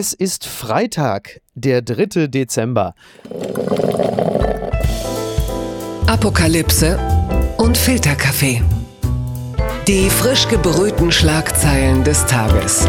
Es 0.00 0.12
ist 0.12 0.46
Freitag, 0.46 1.40
der 1.56 1.82
3. 1.82 2.28
Dezember. 2.28 2.94
Apokalypse 6.06 6.96
und 7.56 7.76
Filterkaffee. 7.76 8.62
Die 9.88 10.08
frisch 10.08 10.46
gebrühten 10.46 11.10
Schlagzeilen 11.10 12.04
des 12.04 12.24
Tages. 12.26 12.86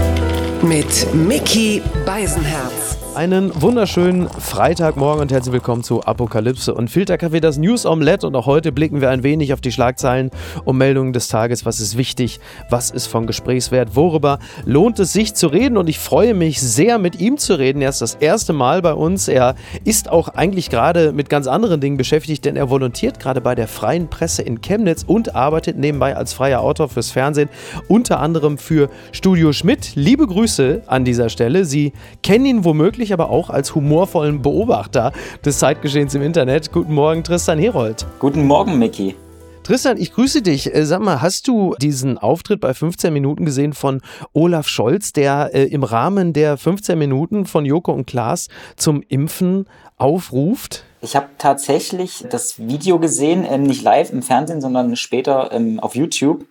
Mit 0.62 1.12
Mickey 1.16 1.82
Beisenherz. 2.06 2.99
Einen 3.20 3.52
wunderschönen 3.62 4.30
Freitagmorgen 4.30 5.22
und 5.22 5.30
herzlich 5.34 5.52
willkommen 5.52 5.84
zu 5.84 6.02
Apokalypse 6.04 6.74
und 6.74 6.90
Filterkaffee, 6.90 7.42
das 7.42 7.58
News 7.58 7.86
Omelette. 7.86 8.26
Und 8.26 8.34
auch 8.34 8.46
heute 8.46 8.72
blicken 8.72 9.02
wir 9.02 9.10
ein 9.10 9.24
wenig 9.24 9.52
auf 9.52 9.60
die 9.60 9.74
Schlagzeilen 9.74 10.32
und 10.64 10.78
Meldungen 10.78 11.12
des 11.12 11.28
Tages. 11.28 11.66
Was 11.66 11.82
ist 11.82 11.98
wichtig? 11.98 12.40
Was 12.70 12.92
ist 12.92 13.08
von 13.08 13.28
Gesprächswert? 13.28 13.98
Worüber 13.98 14.40
lohnt 14.64 15.00
es 15.00 15.12
sich 15.12 15.34
zu 15.34 15.48
reden? 15.48 15.76
Und 15.76 15.90
ich 15.90 16.00
freue 16.00 16.34
mich 16.34 16.62
sehr, 16.62 16.98
mit 16.98 17.20
ihm 17.20 17.38
zu 17.38 17.60
reden. 17.60 17.82
Er 17.82 17.90
ist 17.90 18.02
das 18.02 18.16
erste 18.16 18.54
Mal 18.54 18.82
bei 18.82 18.94
uns. 18.94 19.28
Er 19.28 19.56
ist 19.84 20.10
auch 20.10 20.30
eigentlich 20.30 20.70
gerade 20.70 21.12
mit 21.12 21.30
ganz 21.30 21.48
anderen 21.48 21.82
Dingen 21.82 21.98
beschäftigt, 21.98 22.46
denn 22.46 22.56
er 22.56 22.70
volontiert 22.70 23.20
gerade 23.20 23.42
bei 23.42 23.54
der 23.54 23.68
Freien 23.68 24.08
Presse 24.08 24.44
in 24.44 24.62
Chemnitz 24.62 25.04
und 25.06 25.36
arbeitet 25.36 25.78
nebenbei 25.78 26.16
als 26.16 26.32
freier 26.32 26.62
Autor 26.62 26.88
fürs 26.88 27.12
Fernsehen, 27.12 27.50
unter 27.90 28.22
anderem 28.22 28.58
für 28.58 28.90
Studio 29.12 29.52
Schmidt. 29.52 29.92
Liebe 29.96 30.26
Grüße 30.26 30.84
an 30.88 31.04
dieser 31.04 31.28
Stelle. 31.28 31.66
Sie 31.66 31.92
kennen 32.24 32.46
ihn 32.46 32.64
womöglich 32.64 33.09
natürlich 33.10 33.14
aber 33.14 33.30
auch 33.30 33.50
als 33.50 33.76
humorvollen 33.76 34.42
Beobachter 34.42 35.12
des 35.44 35.60
Zeitgeschehens 35.60 36.14
im 36.16 36.22
Internet. 36.22 36.72
Guten 36.72 36.94
Morgen, 36.94 37.24
Tristan 37.24 37.60
Herold. 37.60 38.06
Guten 38.20 38.46
Morgen, 38.46 38.78
Mickey. 38.78 39.16
Tristan, 39.64 39.98
ich 39.98 40.14
grüße 40.14 40.42
dich. 40.42 40.74
Äh, 40.74 40.86
sag 40.86 41.02
mal, 41.02 41.22
hast 41.22 41.48
du 41.48 41.76
diesen 41.80 42.18
Auftritt 42.18 42.60
bei 42.60 42.74
15 42.74 43.14
Minuten 43.14 43.46
gesehen 43.46 43.74
von 43.74 44.02
Olaf 44.34 44.68
Scholz, 44.68 45.14
der 45.14 45.52
äh, 45.54 45.66
im 45.66 45.84
Rahmen 45.84 46.34
der 46.34 46.58
15 46.58 46.98
Minuten 46.98 47.46
von 47.46 47.66
Joko 47.66 47.92
und 47.92 48.08
Klaas 48.08 48.48
zum 48.78 49.04
Impfen 49.08 49.66
aufruft? 49.98 50.86
Ich 51.02 51.16
habe 51.16 51.28
tatsächlich 51.38 52.26
das 52.30 52.58
Video 52.58 53.00
gesehen, 53.00 53.46
ähm, 53.48 53.64
nicht 53.64 53.84
live 53.84 54.12
im 54.12 54.22
Fernsehen, 54.22 54.62
sondern 54.62 54.96
später 54.96 55.52
ähm, 55.52 55.80
auf 55.80 55.96
YouTube 55.96 56.46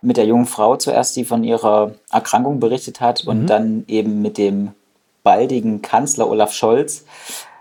mit 0.00 0.16
der 0.16 0.24
jungen 0.24 0.46
Frau 0.46 0.76
zuerst, 0.76 1.14
die 1.16 1.24
von 1.24 1.44
ihrer 1.44 1.92
Erkrankung 2.10 2.58
berichtet 2.58 3.00
hat 3.00 3.26
und 3.26 3.42
mhm. 3.42 3.46
dann 3.46 3.84
eben 3.86 4.22
mit 4.22 4.38
dem 4.38 4.72
baldigen 5.22 5.82
Kanzler 5.82 6.28
Olaf 6.28 6.52
Scholz. 6.52 7.04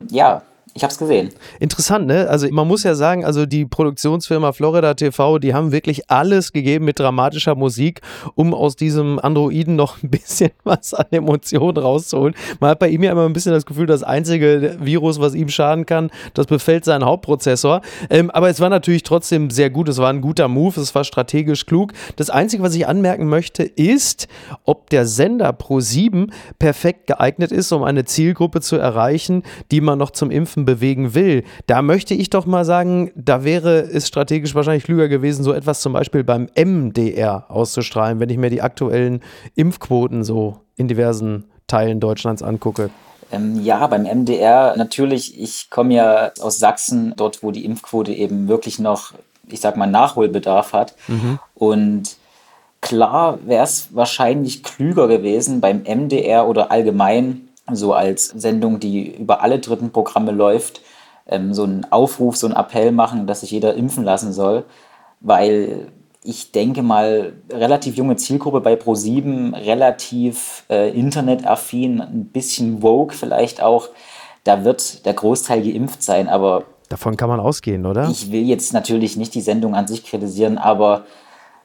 Ja, 0.10 0.44
ich 0.74 0.84
habe 0.84 0.92
es 0.92 0.98
gesehen. 0.98 1.32
Interessant, 1.60 2.08
ne? 2.08 2.30
Also 2.30 2.48
man 2.50 2.66
muss 2.66 2.84
ja 2.84 2.96
sagen, 2.96 3.26
also 3.26 3.46
die 3.46 3.66
Produktionsfirma 3.66 4.54
Florida 4.54 4.94
TV, 4.94 5.38
die 5.38 5.54
haben 5.54 5.74
wirklich 5.74 6.10
alles 6.10 6.54
gegeben 6.54 6.86
mit 6.86 6.98
dramatischer 6.98 7.56
Musik, 7.56 8.00
um 8.36 8.54
aus 8.54 8.78
diesem 8.78 9.20
Androiden 9.20 9.76
noch 9.76 10.02
ein 10.02 10.10
bisschen 10.10 10.52
was 10.64 10.94
an 10.94 11.08
Emotionen 11.12 11.78
rauszuholen. 11.78 12.36
Man 12.62 12.70
hat 12.70 12.80
bei 12.80 12.88
ihm 12.88 13.04
ja 13.04 13.12
immer 13.12 13.26
ein 13.26 13.34
bisschen 13.34 13.52
das 13.52 13.66
Gefühl, 13.66 13.86
das 13.86 14.02
einzige 14.02 14.78
Virus, 14.80 15.20
was 15.20 15.36
ihm 15.36 15.50
schaden 15.50 15.86
kann, 15.86 16.10
das 16.34 16.46
befällt 16.46 16.86
seinen 16.86 17.04
Hauptprozessor. 17.04 17.82
Ähm, 18.10 18.32
aber 18.32 18.50
es 18.50 18.62
war 18.62 18.70
natürlich 18.70 19.04
trotzdem 19.04 19.50
sehr 19.50 19.70
gut. 19.70 19.90
Es 19.90 19.98
war 19.98 20.10
ein 20.10 20.22
guter 20.22 20.48
Move, 20.48 20.80
es 20.80 20.96
war 20.96 21.04
strategisch 21.04 21.66
klug. 21.66 21.92
Das 22.16 22.30
Einzige, 22.30 22.64
was 22.64 22.76
ich 22.76 22.88
anmerken 22.88 23.28
möchte, 23.28 23.64
ist, 23.64 24.30
ob 24.64 24.90
der 24.90 25.06
Sender 25.06 25.50
Pro7 25.50 26.32
perfekt 26.60 27.08
geeignet 27.08 27.52
ist, 27.52 27.74
um 27.74 27.84
eine 27.84 28.06
Zielgruppe 28.06 28.62
zu 28.62 28.78
erreichen, 28.78 29.44
die 29.72 29.82
man 29.82 30.00
noch 30.00 30.12
zum 30.12 30.32
Impfen 30.32 30.61
Impfen 30.62 30.66
bewegen 30.66 31.14
will, 31.14 31.44
da 31.68 31.82
möchte 31.82 32.14
ich 32.14 32.30
doch 32.30 32.46
mal 32.46 32.66
sagen, 32.66 33.12
da 33.16 33.44
wäre 33.44 33.82
es 33.82 34.08
strategisch 34.08 34.56
wahrscheinlich 34.56 34.84
klüger 34.84 35.08
gewesen, 35.08 35.44
so 35.44 35.54
etwas 35.54 35.82
zum 35.82 35.94
Beispiel 35.94 36.24
beim 36.24 36.48
MDR 36.56 37.46
auszustrahlen, 37.50 38.20
wenn 38.20 38.30
ich 38.30 38.38
mir 38.38 38.50
die 38.50 38.62
aktuellen 38.62 39.22
Impfquoten 39.56 40.24
so 40.24 40.60
in 40.76 40.88
diversen 40.88 41.46
Teilen 41.68 42.00
Deutschlands 42.00 42.44
angucke. 42.44 42.90
Ähm, 43.32 43.62
ja, 43.64 43.88
beim 43.88 44.04
MDR 44.04 44.76
natürlich, 44.78 45.40
ich 45.40 45.70
komme 45.70 45.94
ja 45.94 46.32
aus 46.42 46.60
Sachsen, 46.60 47.14
dort 47.16 47.44
wo 47.44 47.52
die 47.52 47.66
Impfquote 47.66 48.12
eben 48.12 48.48
wirklich 48.48 48.80
noch, 48.80 49.14
ich 49.48 49.62
sag 49.62 49.78
mal, 49.78 49.88
Nachholbedarf 49.88 50.74
hat. 50.74 50.96
Mhm. 51.08 51.40
Und 51.56 52.18
klar 52.82 53.40
wäre 53.46 53.64
es 53.64 53.90
wahrscheinlich 53.92 54.64
klüger 54.64 55.08
gewesen, 55.08 55.62
beim 55.62 55.84
MDR 55.84 56.48
oder 56.48 56.72
allgemein 56.72 57.48
so 57.76 57.94
als 57.94 58.28
Sendung, 58.28 58.80
die 58.80 59.16
über 59.16 59.42
alle 59.42 59.60
dritten 59.60 59.92
Programme 59.92 60.32
läuft, 60.32 60.82
ähm, 61.28 61.54
so 61.54 61.64
einen 61.64 61.86
Aufruf, 61.92 62.38
so 62.38 62.48
einen 62.48 62.56
Appell 62.56 62.92
machen, 62.92 63.28
dass 63.28 63.42
sich 63.42 63.52
jeder 63.52 63.76
impfen 63.76 64.04
lassen 64.04 64.34
soll, 64.34 64.66
weil 65.20 65.88
ich 66.24 66.52
denke 66.52 66.84
mal, 66.84 67.34
relativ 67.50 67.96
junge 67.96 68.16
Zielgruppe 68.16 68.62
bei 68.62 68.76
Pro7, 68.76 69.54
relativ 69.54 70.64
äh, 70.70 70.92
internetaffin, 70.92 72.00
ein 72.00 72.26
bisschen 72.26 72.82
Vogue 72.82 73.16
vielleicht 73.16 73.62
auch. 73.62 73.90
Da 74.44 74.64
wird 74.64 75.06
der 75.06 75.14
Großteil 75.14 75.64
geimpft 75.64 76.04
sein, 76.04 76.28
aber. 76.28 76.64
Davon 76.90 77.18
kann 77.18 77.30
man 77.30 77.40
ausgehen, 77.40 77.86
oder? 77.86 78.10
Ich 78.10 78.32
will 78.32 78.44
jetzt 78.44 78.74
natürlich 78.74 79.18
nicht 79.18 79.34
die 79.34 79.42
Sendung 79.42 79.76
an 79.76 79.88
sich 79.88 80.04
kritisieren, 80.04 80.58
aber 80.58 81.06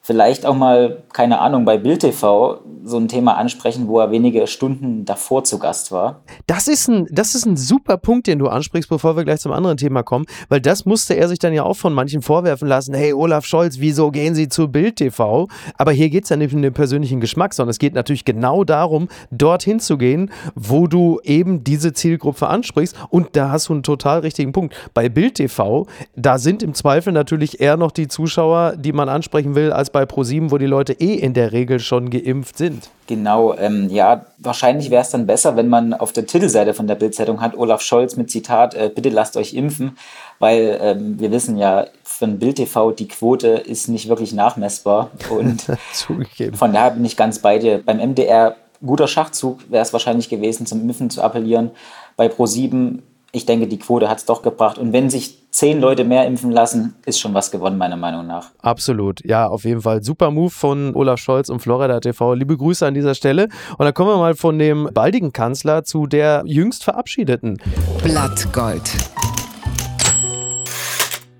vielleicht 0.06 0.46
auch 0.46 0.54
mal, 0.54 1.02
keine 1.12 1.40
Ahnung, 1.40 1.64
bei 1.64 1.78
Bild 1.78 2.00
TV 2.00 2.60
so 2.84 2.96
ein 2.96 3.08
Thema 3.08 3.36
ansprechen, 3.36 3.88
wo 3.88 3.98
er 3.98 4.12
wenige 4.12 4.46
Stunden 4.46 5.04
davor 5.04 5.42
zu 5.42 5.58
Gast 5.58 5.90
war. 5.90 6.20
Das 6.46 6.68
ist 6.68 6.88
ein, 6.88 7.08
das 7.10 7.34
ist 7.34 7.44
ein 7.44 7.56
super 7.56 7.96
Punkt, 7.96 8.28
den 8.28 8.38
du 8.38 8.46
ansprichst, 8.46 8.88
bevor 8.88 9.16
wir 9.16 9.24
gleich 9.24 9.40
zum 9.40 9.50
anderen 9.50 9.76
Thema 9.76 10.04
kommen, 10.04 10.26
weil 10.48 10.60
das 10.60 10.84
musste 10.84 11.14
er 11.14 11.26
sich 11.26 11.40
dann 11.40 11.52
ja 11.52 11.64
auch 11.64 11.76
von 11.76 11.92
manchen 11.92 12.22
vorwerfen 12.22 12.68
lassen. 12.68 12.94
Hey, 12.94 13.12
Olaf 13.12 13.44
Scholz, 13.46 13.80
wieso 13.80 14.12
gehen 14.12 14.36
Sie 14.36 14.48
zu 14.48 14.68
Bild 14.68 14.96
TV? 14.96 15.48
Aber 15.76 15.90
hier 15.90 16.08
geht 16.08 16.22
es 16.22 16.30
ja 16.30 16.36
nicht 16.36 16.54
um 16.54 16.62
den 16.62 16.72
persönlichen 16.72 17.20
Geschmack, 17.20 17.52
sondern 17.52 17.70
es 17.70 17.80
geht 17.80 17.94
natürlich 17.94 18.24
genau 18.24 18.62
darum, 18.62 19.08
dorthin 19.32 19.80
zu 19.80 19.98
gehen, 19.98 20.30
wo 20.54 20.86
du 20.86 21.18
eben 21.24 21.64
diese 21.64 21.92
Zielgruppe 21.92 22.46
ansprichst. 22.46 22.96
Und 23.10 23.34
da 23.34 23.50
hast 23.50 23.68
du 23.68 23.72
einen 23.72 23.82
total 23.82 24.20
richtigen 24.20 24.52
Punkt. 24.52 24.72
Bei 24.94 25.08
Bild 25.08 25.34
TV, 25.34 25.88
da 26.14 26.38
sind 26.38 26.62
im 26.62 26.74
Zweifel 26.74 27.12
natürlich 27.12 27.60
eher 27.60 27.76
noch 27.76 27.90
die 27.90 28.06
Zuschauer, 28.06 28.76
die 28.76 28.92
man 28.92 29.08
ansprechen 29.08 29.56
will, 29.56 29.72
als 29.72 29.90
bei 29.95 29.95
ProSieben, 30.04 30.50
wo 30.50 30.58
die 30.58 30.66
Leute 30.66 30.92
eh 30.92 31.14
in 31.14 31.32
der 31.32 31.52
Regel 31.52 31.80
schon 31.80 32.10
geimpft 32.10 32.58
sind. 32.58 32.90
Genau, 33.06 33.54
ähm, 33.54 33.88
ja, 33.88 34.26
wahrscheinlich 34.38 34.90
wäre 34.90 35.02
es 35.02 35.10
dann 35.10 35.26
besser, 35.26 35.56
wenn 35.56 35.68
man 35.68 35.94
auf 35.94 36.12
der 36.12 36.26
Titelseite 36.26 36.74
von 36.74 36.86
der 36.86 36.96
Bildzeitung 36.96 37.40
hat 37.40 37.56
Olaf 37.56 37.80
Scholz 37.80 38.16
mit 38.16 38.30
Zitat, 38.30 38.74
äh, 38.74 38.90
bitte 38.94 39.08
lasst 39.08 39.36
euch 39.36 39.54
impfen, 39.54 39.96
weil 40.40 40.78
ähm, 40.82 41.18
wir 41.18 41.30
wissen 41.30 41.56
ja 41.56 41.86
von 42.02 42.38
Bild 42.38 42.56
TV, 42.56 42.90
die 42.90 43.08
Quote 43.08 43.48
ist 43.48 43.88
nicht 43.88 44.08
wirklich 44.08 44.34
nachmessbar 44.34 45.10
und 45.30 45.62
von 46.52 46.72
daher 46.72 46.90
bin 46.90 47.04
ich 47.04 47.16
ganz 47.16 47.38
bei 47.38 47.58
dir. 47.58 47.80
Beim 47.82 47.98
MDR 47.98 48.56
guter 48.84 49.08
Schachzug 49.08 49.60
wäre 49.70 49.82
es 49.82 49.92
wahrscheinlich 49.92 50.28
gewesen, 50.28 50.66
zum 50.66 50.82
Impfen 50.82 51.10
zu 51.10 51.22
appellieren. 51.22 51.70
Bei 52.16 52.26
Pro7 52.26 52.98
ich 53.32 53.46
denke, 53.46 53.66
die 53.66 53.78
Quote 53.78 54.08
hat 54.08 54.18
es 54.18 54.24
doch 54.24 54.42
gebracht. 54.42 54.78
Und 54.78 54.92
wenn 54.92 55.10
sich 55.10 55.50
zehn 55.50 55.80
Leute 55.80 56.04
mehr 56.04 56.26
impfen 56.26 56.50
lassen, 56.50 56.94
ist 57.06 57.18
schon 57.18 57.34
was 57.34 57.50
gewonnen, 57.50 57.78
meiner 57.78 57.96
Meinung 57.96 58.26
nach. 58.26 58.50
Absolut. 58.60 59.24
Ja, 59.24 59.46
auf 59.46 59.64
jeden 59.64 59.82
Fall. 59.82 60.02
Super 60.02 60.30
Move 60.30 60.50
von 60.50 60.94
Olaf 60.94 61.18
Scholz 61.18 61.48
und 61.48 61.60
Florida 61.60 62.00
TV. 62.00 62.34
Liebe 62.34 62.56
Grüße 62.56 62.86
an 62.86 62.94
dieser 62.94 63.14
Stelle. 63.14 63.48
Und 63.78 63.84
dann 63.84 63.94
kommen 63.94 64.10
wir 64.10 64.18
mal 64.18 64.34
von 64.34 64.58
dem 64.58 64.88
baldigen 64.92 65.32
Kanzler 65.32 65.84
zu 65.84 66.06
der 66.06 66.42
jüngst 66.46 66.84
verabschiedeten. 66.84 67.58
Blattgold. 68.02 68.82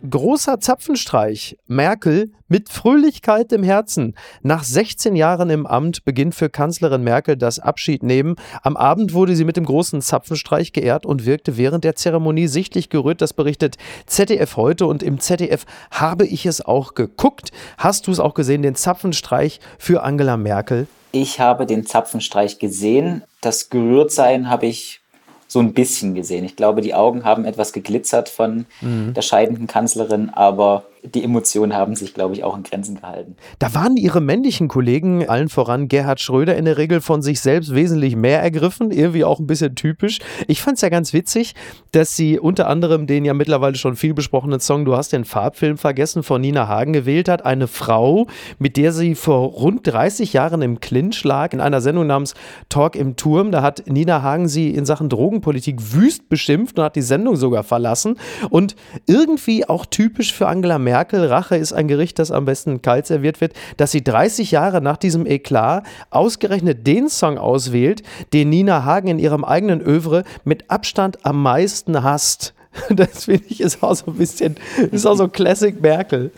Großer 0.09 0.61
Zapfenstreich. 0.61 1.57
Merkel 1.67 2.31
mit 2.49 2.69
Fröhlichkeit 2.69 3.53
im 3.53 3.63
Herzen. 3.63 4.15
Nach 4.43 4.63
16 4.63 5.17
Jahren 5.17 5.51
im 5.51 5.67
Amt 5.67 6.05
beginnt 6.05 6.35
für 6.35 6.49
Kanzlerin 6.49 7.03
Merkel 7.03 7.37
das 7.37 7.59
Abschiednehmen. 7.59 8.37
Am 8.63 8.77
Abend 8.77 9.15
wurde 9.15 9.35
sie 9.35 9.45
mit 9.45 9.57
dem 9.57 9.65
großen 9.65 10.01
Zapfenstreich 10.03 10.73
geehrt 10.73 11.07
und 11.07 11.25
wirkte 11.25 11.57
während 11.57 11.83
der 11.83 11.97
Zeremonie 11.97 12.47
sichtlich 12.47 12.89
gerührt. 12.89 13.21
Das 13.21 13.33
berichtet 13.33 13.79
ZDF 14.07 14.57
heute 14.57 14.87
und 14.87 15.03
im 15.03 15.19
ZDF 15.19 15.65
habe 15.91 16.27
ich 16.27 16.47
es 16.47 16.65
auch 16.65 16.95
geguckt. 16.95 17.51
Hast 17.79 18.07
du 18.07 18.13
es 18.13 18.21
auch 18.21 18.35
gesehen, 18.35 18.63
den 18.63 18.75
Zapfenstreich 18.75 19.61
für 19.79 20.03
Angela 20.03 20.37
Merkel? 20.37 20.87
Ich 21.11 21.41
habe 21.41 21.67
den 21.67 21.87
Zapfenstreich 21.87 22.59
gesehen. 22.59 23.23
Das 23.41 23.71
Gerührtsein 23.71 24.51
habe 24.51 24.67
ich 24.67 25.01
so 25.49 25.61
ein 25.61 25.73
bisschen 25.73 26.15
gesehen. 26.15 26.45
Ich 26.45 26.57
glaube, 26.57 26.81
die 26.81 26.95
Augen 26.95 27.25
haben 27.25 27.45
etwas 27.45 27.73
geglitzert 27.73 28.29
von 28.29 28.67
mhm. 28.81 29.15
der 29.15 29.23
scheidenden 29.23 29.67
Kanzlerin, 29.67 30.31
aber 30.31 30.85
die 31.15 31.25
Emotionen 31.25 31.75
haben 31.75 31.95
sich, 31.95 32.15
glaube 32.15 32.35
ich, 32.35 32.45
auch 32.45 32.57
in 32.57 32.63
Grenzen 32.63 32.97
gehalten. 32.97 33.37
Da 33.59 33.75
waren 33.75 33.97
ihre 33.97 34.21
männlichen 34.21 34.69
Kollegen, 34.69 35.29
allen 35.29 35.49
voran 35.49 35.89
Gerhard 35.89 36.21
Schröder, 36.21 36.57
in 36.57 36.65
der 36.65 36.79
Regel 36.79 37.01
von 37.01 37.23
sich 37.23 37.41
selbst 37.41 37.75
wesentlich 37.75 38.17
mehr 38.17 38.43
ergriffen, 38.43 38.91
irgendwie 38.91 39.25
auch 39.25 39.39
ein 39.39 39.47
bisschen 39.47 39.75
typisch. 39.75 40.19
Ich 40.49 40.63
fand 40.63 40.77
es 40.77 40.83
ja 40.83 40.89
ganz 40.89 41.13
witzig, 41.13 41.55
dass 41.93 42.17
sie 42.17 42.39
unter 42.39 42.69
anderem 42.69 43.07
den 43.07 43.25
ja 43.25 43.35
mittlerweile 43.35 43.77
schon 43.77 43.97
viel 43.97 44.15
besprochenen 44.15 44.61
Song 44.61 44.85
Du 44.85 44.97
hast 44.97 45.13
den 45.13 45.25
Farbfilm 45.25 45.79
vergessen 45.79 46.23
von 46.23 46.41
Nina 46.41 46.69
Hagen 46.69 46.93
gewählt 46.93 47.29
hat. 47.29 47.45
Eine 47.45 47.69
Frau, 47.69 48.27
mit 48.59 48.77
der 48.77 48.93
sie 48.93 49.15
vor 49.15 49.49
rund 49.49 49.87
30 49.87 50.33
Jahren 50.33 50.63
im 50.63 50.81
Clinch 50.81 51.23
lag, 51.25 51.53
in 51.53 51.61
einer 51.61 51.81
Sendung 51.81 52.07
namens 52.07 52.35
Talk 52.69 52.97
im 52.97 53.17
Turm. 53.17 53.53
Da 53.53 53.63
hat 53.63 53.85
Nina 53.87 54.23
Hagen 54.23 54.49
sie 54.49 54.71
in 54.71 54.85
Sachen 54.87 55.09
Drogenpolitik 55.09 55.95
wüst 55.95 56.29
beschimpft 56.29 56.79
und 56.79 56.85
hat 56.85 56.97
die 56.97 57.03
Sendung 57.03 57.37
sogar 57.37 57.63
verlassen. 57.63 58.19
Und 58.51 58.77
irgendwie 59.07 59.69
auch 59.69 59.87
typisch 59.87 60.33
für 60.33 60.49
Angela 60.49 60.79
Merkel 60.79 60.96
Merkel, 60.97 61.27
Rache 61.27 61.57
ist 61.57 61.75
ein 61.75 61.89
Gericht, 61.89 62.19
das 62.19 62.31
am 62.31 62.47
besten 62.47 62.81
kalt 62.81 63.07
serviert 63.07 63.43
wird, 63.43 63.53
dass 63.77 63.93
sie 63.93 64.03
30 64.03 64.51
Jahre 64.51 64.81
nach 64.81 64.97
diesem 64.97 65.27
Eklat 65.27 65.85
ausgerechnet 66.09 66.87
den 66.87 67.11
Song 67.11 67.37
auswählt, 67.37 68.03
den 68.33 68.49
Nina 68.49 68.83
Hagen 68.87 69.09
in 69.09 69.19
ihrem 69.19 69.45
eigenen 69.45 69.83
Övre 69.83 70.25
mit 70.45 70.71
Abstand 70.71 71.27
am 71.27 71.43
meisten 71.43 72.03
hasst. 72.03 72.55
Das 72.91 73.25
finde 73.25 73.45
ich 73.49 73.61
ist 73.61 73.83
auch 73.83 73.95
so 73.95 74.07
ein 74.07 74.15
bisschen, 74.15 74.57
ist 74.91 75.07
auch 75.07 75.17
so 75.17 75.29
Classic 75.29 75.81
Merkel. 75.81 76.31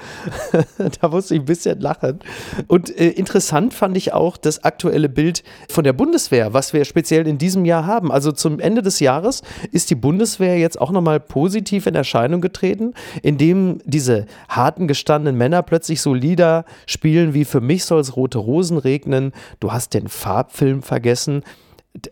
da 1.00 1.08
musste 1.08 1.34
ich 1.34 1.40
ein 1.40 1.46
bisschen 1.46 1.80
lachen. 1.80 2.20
Und 2.66 2.96
äh, 2.98 3.08
interessant 3.10 3.74
fand 3.74 3.96
ich 3.96 4.12
auch 4.12 4.36
das 4.36 4.64
aktuelle 4.64 5.08
Bild 5.08 5.42
von 5.68 5.84
der 5.84 5.92
Bundeswehr, 5.92 6.54
was 6.54 6.72
wir 6.72 6.84
speziell 6.84 7.26
in 7.26 7.38
diesem 7.38 7.64
Jahr 7.64 7.86
haben. 7.86 8.10
Also 8.10 8.32
zum 8.32 8.60
Ende 8.60 8.82
des 8.82 9.00
Jahres 9.00 9.42
ist 9.72 9.90
die 9.90 9.94
Bundeswehr 9.94 10.58
jetzt 10.58 10.80
auch 10.80 10.90
nochmal 10.90 11.20
positiv 11.20 11.86
in 11.86 11.94
Erscheinung 11.94 12.40
getreten, 12.40 12.94
indem 13.22 13.80
diese 13.84 14.26
harten 14.48 14.88
gestandenen 14.88 15.36
Männer 15.36 15.62
plötzlich 15.62 16.00
so 16.00 16.14
Lieder 16.14 16.64
spielen 16.86 17.34
wie 17.34 17.44
Für 17.44 17.60
mich 17.60 17.84
soll 17.84 18.00
es 18.00 18.16
rote 18.16 18.38
Rosen 18.38 18.78
regnen, 18.78 19.32
du 19.60 19.72
hast 19.72 19.94
den 19.94 20.08
Farbfilm 20.08 20.82
vergessen 20.82 21.42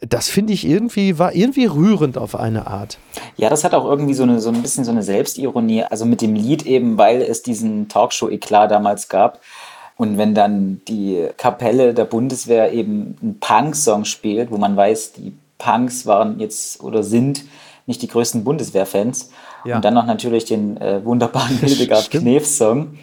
das 0.00 0.28
finde 0.28 0.52
ich 0.52 0.66
irgendwie, 0.66 1.18
war 1.18 1.34
irgendwie 1.34 1.66
rührend 1.66 2.18
auf 2.18 2.34
eine 2.34 2.66
Art. 2.66 2.98
Ja, 3.36 3.50
das 3.50 3.64
hat 3.64 3.74
auch 3.74 3.84
irgendwie 3.84 4.14
so, 4.14 4.22
eine, 4.22 4.40
so 4.40 4.50
ein 4.50 4.62
bisschen 4.62 4.84
so 4.84 4.90
eine 4.90 5.02
Selbstironie. 5.02 5.84
Also 5.84 6.04
mit 6.04 6.22
dem 6.22 6.34
Lied 6.34 6.66
eben, 6.66 6.98
weil 6.98 7.22
es 7.22 7.42
diesen 7.42 7.88
Talkshow-Eklat 7.88 8.70
damals 8.70 9.08
gab. 9.08 9.40
Und 9.96 10.18
wenn 10.18 10.34
dann 10.34 10.82
die 10.88 11.28
Kapelle 11.36 11.94
der 11.94 12.04
Bundeswehr 12.04 12.72
eben 12.72 13.16
einen 13.22 13.38
Punk-Song 13.40 14.04
spielt, 14.04 14.50
wo 14.50 14.58
man 14.58 14.76
weiß, 14.76 15.12
die 15.14 15.32
Punks 15.58 16.06
waren 16.06 16.38
jetzt 16.38 16.82
oder 16.82 17.02
sind 17.02 17.44
nicht 17.86 18.02
die 18.02 18.08
größten 18.08 18.44
Bundeswehr-Fans. 18.44 19.30
Ja. 19.64 19.76
Und 19.76 19.84
dann 19.84 19.94
noch 19.94 20.06
natürlich 20.06 20.44
den 20.44 20.76
äh, 20.76 21.04
wunderbaren 21.04 21.56
Hildegard 21.60 22.10
Knef-Song. 22.10 22.98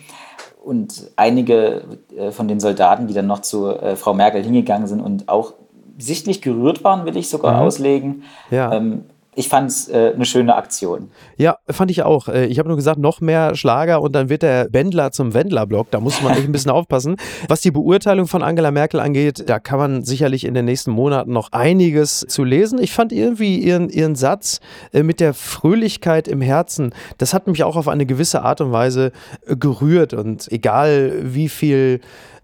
Und 0.64 1.12
einige 1.16 1.84
äh, 2.16 2.32
von 2.32 2.48
den 2.48 2.60
Soldaten, 2.60 3.08
die 3.08 3.14
dann 3.14 3.28
noch 3.28 3.42
zu 3.42 3.70
äh, 3.70 3.96
Frau 3.96 4.14
Merkel 4.14 4.44
hingegangen 4.44 4.88
sind 4.88 5.02
und 5.02 5.28
auch 5.28 5.54
sichtlich 5.98 6.42
gerührt 6.42 6.84
waren, 6.84 7.06
will 7.06 7.18
ich 7.18 7.30
sogar 7.30 7.56
mhm. 7.56 7.60
auslegen. 7.60 8.24
Ja. 8.50 8.74
Ähm, 8.74 9.04
ich 9.36 9.50
fand 9.50 9.70
es 9.70 9.90
äh, 9.90 10.12
eine 10.14 10.26
schöne 10.26 10.56
Aktion. 10.56 11.10
Ja, 11.38 11.58
fand 11.70 11.90
ich 11.90 12.04
auch. 12.04 12.28
Äh, 12.28 12.46
ich 12.46 12.60
habe 12.60 12.68
nur 12.68 12.76
gesagt, 12.76 13.00
noch 13.00 13.20
mehr 13.20 13.56
Schlager 13.56 14.02
und 14.02 14.14
dann 14.14 14.30
wird 14.30 14.44
der 14.44 14.68
Wendler 14.72 15.12
zum 15.12 15.34
Wendler-Block. 15.34 15.90
Da 15.92 16.00
muss 16.00 16.22
man 16.22 16.34
echt 16.34 16.46
ein 16.46 16.52
bisschen 16.52 16.72
aufpassen. 16.72 17.16
Was 17.48 17.62
die 17.62 17.72
Beurteilung 17.72 18.28
von 18.28 18.44
Angela 18.44 18.72
Merkel 18.72 19.00
angeht, 19.00 19.44
da 19.48 19.60
kann 19.60 19.80
man 19.80 20.04
sicherlich 20.04 20.46
in 20.46 20.54
den 20.54 20.66
nächsten 20.66 20.92
Monaten 20.92 21.34
noch 21.34 21.52
einiges 21.52 22.26
zu 22.28 22.44
lesen. 22.44 22.80
Ich 22.82 22.92
fand 22.92 23.12
irgendwie 23.12 23.58
ihren, 23.58 23.90
ihren 23.90 24.16
Satz 24.16 24.60
äh, 24.92 25.02
mit 25.02 25.20
der 25.20 25.34
Fröhlichkeit 25.34 26.28
im 26.28 26.42
Herzen, 26.42 26.94
das 27.18 27.34
hat 27.34 27.48
mich 27.48 27.64
auch 27.64 27.76
auf 27.76 27.88
eine 27.88 28.06
gewisse 28.06 28.44
Art 28.44 28.62
und 28.62 28.72
Weise 28.72 29.12
äh, 29.48 29.56
gerührt. 29.56 30.14
Und 30.14 30.52
egal 30.52 31.14
wie 31.24 31.50
viel 31.50 32.02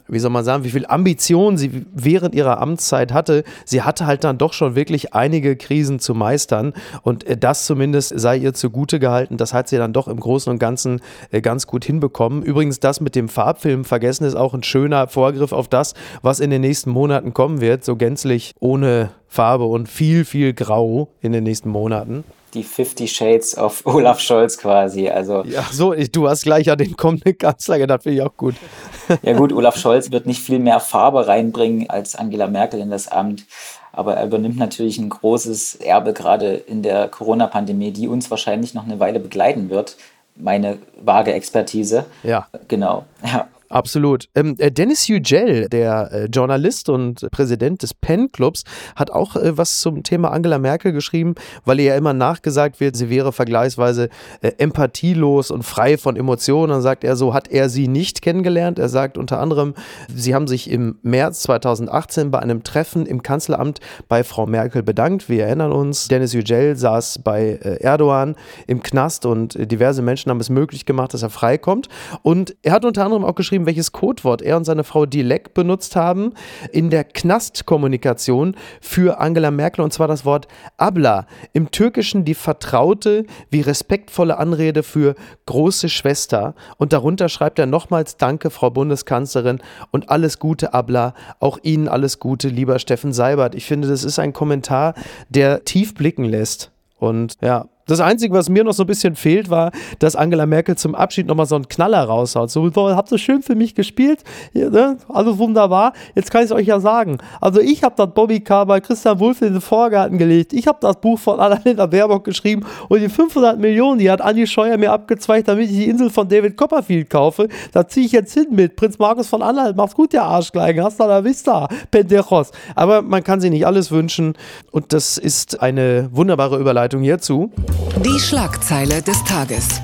wie 0.10 0.20
soll 0.20 0.32
man 0.32 0.44
sagen, 0.44 0.64
wie 0.64 0.70
viel 0.70 0.86
Ambition 0.86 1.58
sie 1.58 1.86
während 1.94 2.36
ihrer 2.36 2.62
Amtszeit 2.62 3.14
hatte. 3.14 3.44
Sie 3.66 3.82
hatte 3.82 4.06
halt 4.06 4.24
dann 4.24 4.38
doch 4.38 4.54
schon 4.54 4.76
wirklich 4.76 5.14
einige 5.14 5.56
Krisen 5.56 6.00
zu 6.00 6.14
meistern 6.14 6.74
und 7.04 7.24
äh, 7.26 7.38
das 7.38 7.66
zumindest 7.66 8.20
sei 8.20 8.38
ihr 8.38 8.54
zugute 8.54 9.00
gehalten. 9.00 9.38
Das 9.38 9.54
hat 9.54 9.70
sie 9.70 9.78
dann 9.78 9.94
doch 9.94 10.08
im 10.08 10.20
Großen 10.20 10.52
und 10.52 10.60
Ganzen 10.60 11.02
äh, 11.32 11.42
ganz 11.42 11.68
gut 11.68 11.86
hinbekommen. 11.86 12.44
Übrigens, 12.44 12.80
das 12.80 13.02
mit 13.02 13.16
dem 13.16 13.30
Farbfilm 13.30 13.86
vergessen 13.86 14.26
ist 14.26 14.36
auch 14.36 14.54
ein 14.54 14.64
schöner 14.64 15.08
Vorgriff 15.08 15.52
auf 15.52 15.68
das, 15.68 15.94
was 16.22 16.40
in 16.40 16.50
den 16.50 16.62
nächsten 16.62 16.92
Monaten 16.92 17.34
kommen 17.34 17.62
wird. 17.62 17.84
So 17.84 17.96
gänzlich 17.96 18.54
ohne 18.60 19.12
Farbe 19.28 19.66
und 19.66 19.88
viel, 19.88 20.26
viel 20.26 20.54
Grau 20.54 21.10
in 21.22 21.32
den 21.32 21.44
nächsten 21.44 21.70
Monaten 21.70 22.24
die 22.54 22.64
50 22.64 23.12
Shades 23.12 23.58
of 23.58 23.82
Olaf 23.86 24.20
Scholz 24.20 24.58
quasi. 24.58 25.10
Also 25.10 25.44
ja, 25.46 25.66
so, 25.72 25.94
du 25.94 26.30
hast 26.30 26.44
gleich 26.44 26.70
an 26.72 26.78
den 26.78 26.96
kommenden 26.96 27.38
Kanzler 27.38 27.78
gedacht, 27.78 28.04
finde 28.04 28.18
ich 28.18 28.24
auch 28.24 28.36
gut. 28.36 28.56
ja 29.22 29.34
gut, 29.34 29.54
Olaf 29.54 29.78
Scholz 29.78 30.12
wird 30.12 30.26
nicht 30.26 30.42
viel 30.42 30.60
mehr 30.60 30.80
Farbe 30.80 31.28
reinbringen 31.28 31.90
als 31.90 32.16
Angela 32.16 32.48
Merkel 32.48 32.80
in 32.80 32.90
das 32.90 33.08
Amt. 33.08 33.46
Aber 33.92 34.16
er 34.16 34.26
übernimmt 34.26 34.58
natürlich 34.58 34.98
ein 34.98 35.10
großes 35.10 35.76
Erbe 35.76 36.14
gerade 36.14 36.54
in 36.54 36.84
der 36.84 37.08
Corona-Pandemie, 37.08 37.92
die 37.92 38.08
uns 38.08 38.30
wahrscheinlich 38.30 38.74
noch 38.74 38.86
eine 38.86 39.00
Weile 39.00 39.20
begleiten 39.20 39.70
wird. 39.70 39.98
Meine 40.36 40.78
vage 41.02 41.34
Expertise. 41.34 42.06
Ja. 42.24 42.48
Genau. 42.68 43.06
Ja. 43.24 43.48
Absolut. 43.70 44.28
Ähm, 44.34 44.56
äh, 44.58 44.72
Dennis 44.72 45.08
Yücel, 45.08 45.70
der 45.70 46.12
äh, 46.12 46.26
Journalist 46.26 46.90
und 46.90 47.30
Präsident 47.30 47.84
des 47.84 47.94
Pen 47.94 48.32
Clubs, 48.32 48.64
hat 48.96 49.12
auch 49.12 49.36
äh, 49.36 49.58
was 49.58 49.80
zum 49.80 50.02
Thema 50.02 50.32
Angela 50.32 50.58
Merkel 50.58 50.92
geschrieben, 50.92 51.36
weil 51.66 51.80
ihr 51.80 51.86
ja 51.86 51.96
immer 51.96 52.14
nachgesagt 52.14 52.80
wird, 52.80 52.96
sie 52.96 53.12
wäre 53.12 53.32
vergleichsweise 53.32 54.10
äh, 54.42 54.54
empathielos 54.58 55.52
und 55.52 55.62
frei 55.62 56.00
von 56.00 56.16
Emotionen. 56.16 56.72
Dann 56.72 56.82
sagt 56.82 57.04
er, 57.04 57.16
so 57.16 57.36
hat 57.36 57.48
er 57.48 57.70
sie 57.70 57.88
nicht 57.88 58.24
kennengelernt. 58.24 58.80
Er 58.80 58.90
sagt 58.90 59.20
unter 59.20 59.40
anderem, 59.40 59.76
sie 60.14 60.34
haben 60.34 60.48
sich 60.48 60.72
im 60.72 60.98
März 61.04 61.44
2018 61.44 62.32
bei 62.32 62.40
einem 62.40 62.64
Treffen 62.64 63.06
im 63.06 63.22
Kanzleramt 63.22 63.82
bei 64.08 64.24
Frau 64.24 64.48
Merkel 64.48 64.82
bedankt. 64.82 65.30
Wir 65.30 65.46
erinnern 65.46 65.72
uns, 65.72 66.08
Dennis 66.08 66.34
Yücel 66.34 66.76
saß 66.76 67.20
bei 67.24 67.60
äh, 67.62 67.84
Erdogan 67.84 68.36
im 68.66 68.82
Knast 68.82 69.28
und 69.28 69.56
äh, 69.56 69.68
diverse 69.68 70.02
Menschen 70.02 70.32
haben 70.32 70.40
es 70.40 70.50
möglich 70.50 70.88
gemacht, 70.88 71.14
dass 71.14 71.22
er 71.22 71.30
freikommt. 71.30 71.88
Und 72.24 72.56
er 72.64 72.72
hat 72.72 72.84
unter 72.84 73.06
anderem 73.06 73.24
auch 73.24 73.36
geschrieben, 73.36 73.59
aufgeschrieben, 73.60 73.66
welches 73.66 73.92
Codewort 73.92 74.42
er 74.42 74.58
und 74.58 74.66
seine 74.66 74.84
Frau 74.84 75.06
Dilek 75.06 75.54
benutzt 75.54 75.96
haben 75.96 76.34
in 76.72 76.90
der 76.90 77.04
Knastkommunikation 77.04 78.56
für 78.82 79.20
Angela 79.20 79.52
Merkel 79.52 79.84
und 79.84 79.94
zwar 79.94 80.08
das 80.08 80.26
Wort 80.26 80.48
Abla. 80.78 81.26
Im 81.54 81.72
Türkischen 81.72 82.26
die 82.26 82.36
vertraute 82.36 83.26
wie 83.50 83.62
respektvolle 83.62 84.38
Anrede 84.38 84.84
für 84.84 85.16
große 85.46 85.90
Schwester 85.90 86.56
und 86.78 86.94
darunter 86.94 87.30
schreibt 87.30 87.60
er 87.60 87.66
nochmals 87.66 88.18
Danke, 88.18 88.50
Frau 88.50 88.70
Bundeskanzlerin 88.70 89.60
und 89.92 90.10
alles 90.10 90.40
Gute, 90.40 90.74
Abla. 90.74 91.14
Auch 91.40 91.60
Ihnen 91.64 91.88
alles 91.88 92.20
Gute, 92.20 92.50
lieber 92.50 92.80
Steffen 92.80 93.14
Seibert. 93.14 93.56
Ich 93.56 93.66
finde, 93.66 93.88
das 93.88 94.04
ist 94.04 94.20
ein 94.20 94.34
Kommentar, 94.34 94.94
der 95.30 95.64
tief 95.66 95.94
blicken 95.94 96.26
lässt. 96.26 96.72
Und 96.98 97.36
ja, 97.42 97.66
das 97.90 98.00
Einzige, 98.00 98.34
was 98.34 98.50
mir 98.50 98.64
noch 98.64 98.74
so 98.74 98.84
ein 98.84 98.88
bisschen 98.88 99.16
fehlt, 99.16 99.50
war, 99.50 99.72
dass 99.98 100.16
Angela 100.16 100.46
Merkel 100.46 100.78
zum 100.78 100.94
Abschied 100.96 101.28
nochmal 101.28 101.46
so 101.46 101.56
einen 101.56 101.68
Knaller 101.68 102.04
raushaut. 102.04 102.52
So, 102.52 102.70
habt 102.76 103.12
ihr 103.12 103.18
schön 103.18 103.42
für 103.42 103.56
mich 103.56 103.74
gespielt, 103.74 104.24
ja, 104.54 104.70
ne? 104.70 104.98
alles 105.08 105.38
wunderbar. 105.38 105.94
Jetzt 106.16 106.32
kann 106.32 106.42
ich 106.42 106.46
es 106.46 106.52
euch 106.52 106.68
ja 106.68 106.80
sagen. 106.80 107.18
Also 107.42 107.60
ich 107.60 107.84
habe 107.84 107.96
das 107.98 108.14
Bobbycar 108.14 108.66
bei 108.66 108.80
Christian 108.80 109.20
Wulff 109.20 109.42
in 109.42 109.54
den 109.54 109.62
Vorgarten 109.62 110.18
gelegt. 110.18 110.54
Ich 110.54 110.68
habe 110.68 110.78
das 110.82 111.00
Buch 111.02 111.18
von 111.18 111.40
Annalena 111.40 111.88
Baerbock 111.88 112.24
geschrieben 112.24 112.66
und 112.90 113.02
die 113.02 113.10
500 113.10 113.60
Millionen, 113.60 114.00
die 114.00 114.12
hat 114.12 114.22
Andi 114.22 114.46
Scheuer 114.46 114.78
mir 114.78 114.92
abgezweigt, 114.92 115.48
damit 115.48 115.70
ich 115.70 115.78
die 115.78 115.90
Insel 115.90 116.10
von 116.10 116.28
David 116.28 116.58
Copperfield 116.58 117.10
kaufe. 117.10 117.48
Da 117.72 117.88
ziehe 117.88 118.06
ich 118.06 118.12
jetzt 118.12 118.34
hin 118.34 118.48
mit. 118.52 118.76
Prinz 118.76 119.00
Markus 119.00 119.28
von 119.28 119.42
Anhalt, 119.42 119.76
mach's 119.76 119.96
gut, 119.96 120.14
der 120.14 120.24
Arschgleichen. 120.24 120.84
Hasta 120.84 121.06
la 121.06 121.24
vista, 121.24 121.68
Pendejos. 121.90 122.52
Aber 122.76 123.02
man 123.02 123.24
kann 123.24 123.42
sich 123.42 123.50
nicht 123.50 123.66
alles 123.66 123.92
wünschen 123.92 124.34
und 124.72 124.94
das 124.94 125.18
ist 125.18 125.62
eine 125.62 126.10
wunderbare 126.12 126.58
Überleitung 126.58 127.02
hierzu. 127.02 127.52
Die 127.80 128.20
Schlagzeile 128.20 129.02
des 129.02 129.24
Tages. 129.24 129.82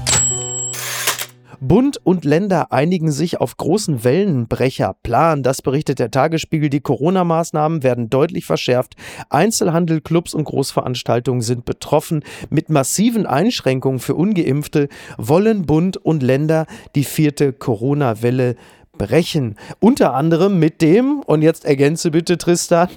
Bund 1.59 1.99
und 2.03 2.25
Länder 2.25 2.71
einigen 2.71 3.11
sich 3.11 3.39
auf 3.39 3.57
großen 3.57 4.03
Wellenbrecherplan. 4.03 5.43
Das 5.43 5.61
berichtet 5.61 5.99
der 5.99 6.11
Tagesspiegel. 6.11 6.69
Die 6.69 6.81
Corona-Maßnahmen 6.81 7.83
werden 7.83 8.09
deutlich 8.09 8.45
verschärft. 8.45 8.95
Einzelhandel, 9.29 10.01
Clubs 10.01 10.33
und 10.33 10.43
Großveranstaltungen 10.43 11.41
sind 11.41 11.65
betroffen. 11.65 12.23
Mit 12.49 12.69
massiven 12.69 13.25
Einschränkungen 13.25 13.99
für 13.99 14.15
Ungeimpfte 14.15 14.89
wollen 15.17 15.65
Bund 15.65 15.97
und 15.97 16.21
Länder 16.21 16.65
die 16.95 17.05
vierte 17.05 17.53
Corona-Welle 17.53 18.55
brechen. 18.97 19.55
Unter 19.79 20.13
anderem 20.13 20.59
mit 20.59 20.81
dem, 20.81 21.21
und 21.25 21.41
jetzt 21.41 21.65
ergänze 21.65 22.11
bitte 22.11 22.37
Tristan. 22.37 22.89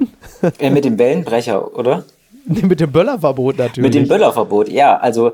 Äh, 0.59 0.71
mit 0.71 0.85
dem 0.85 0.99
Wellenbrecher, 0.99 1.77
oder? 1.77 2.05
Mit 2.63 2.81
dem 2.81 2.91
Böllerverbot 2.91 3.59
natürlich. 3.59 3.83
Mit 3.83 3.95
dem 3.95 4.09
Böllerverbot, 4.09 4.69
ja. 4.69 4.97
Also 4.97 5.33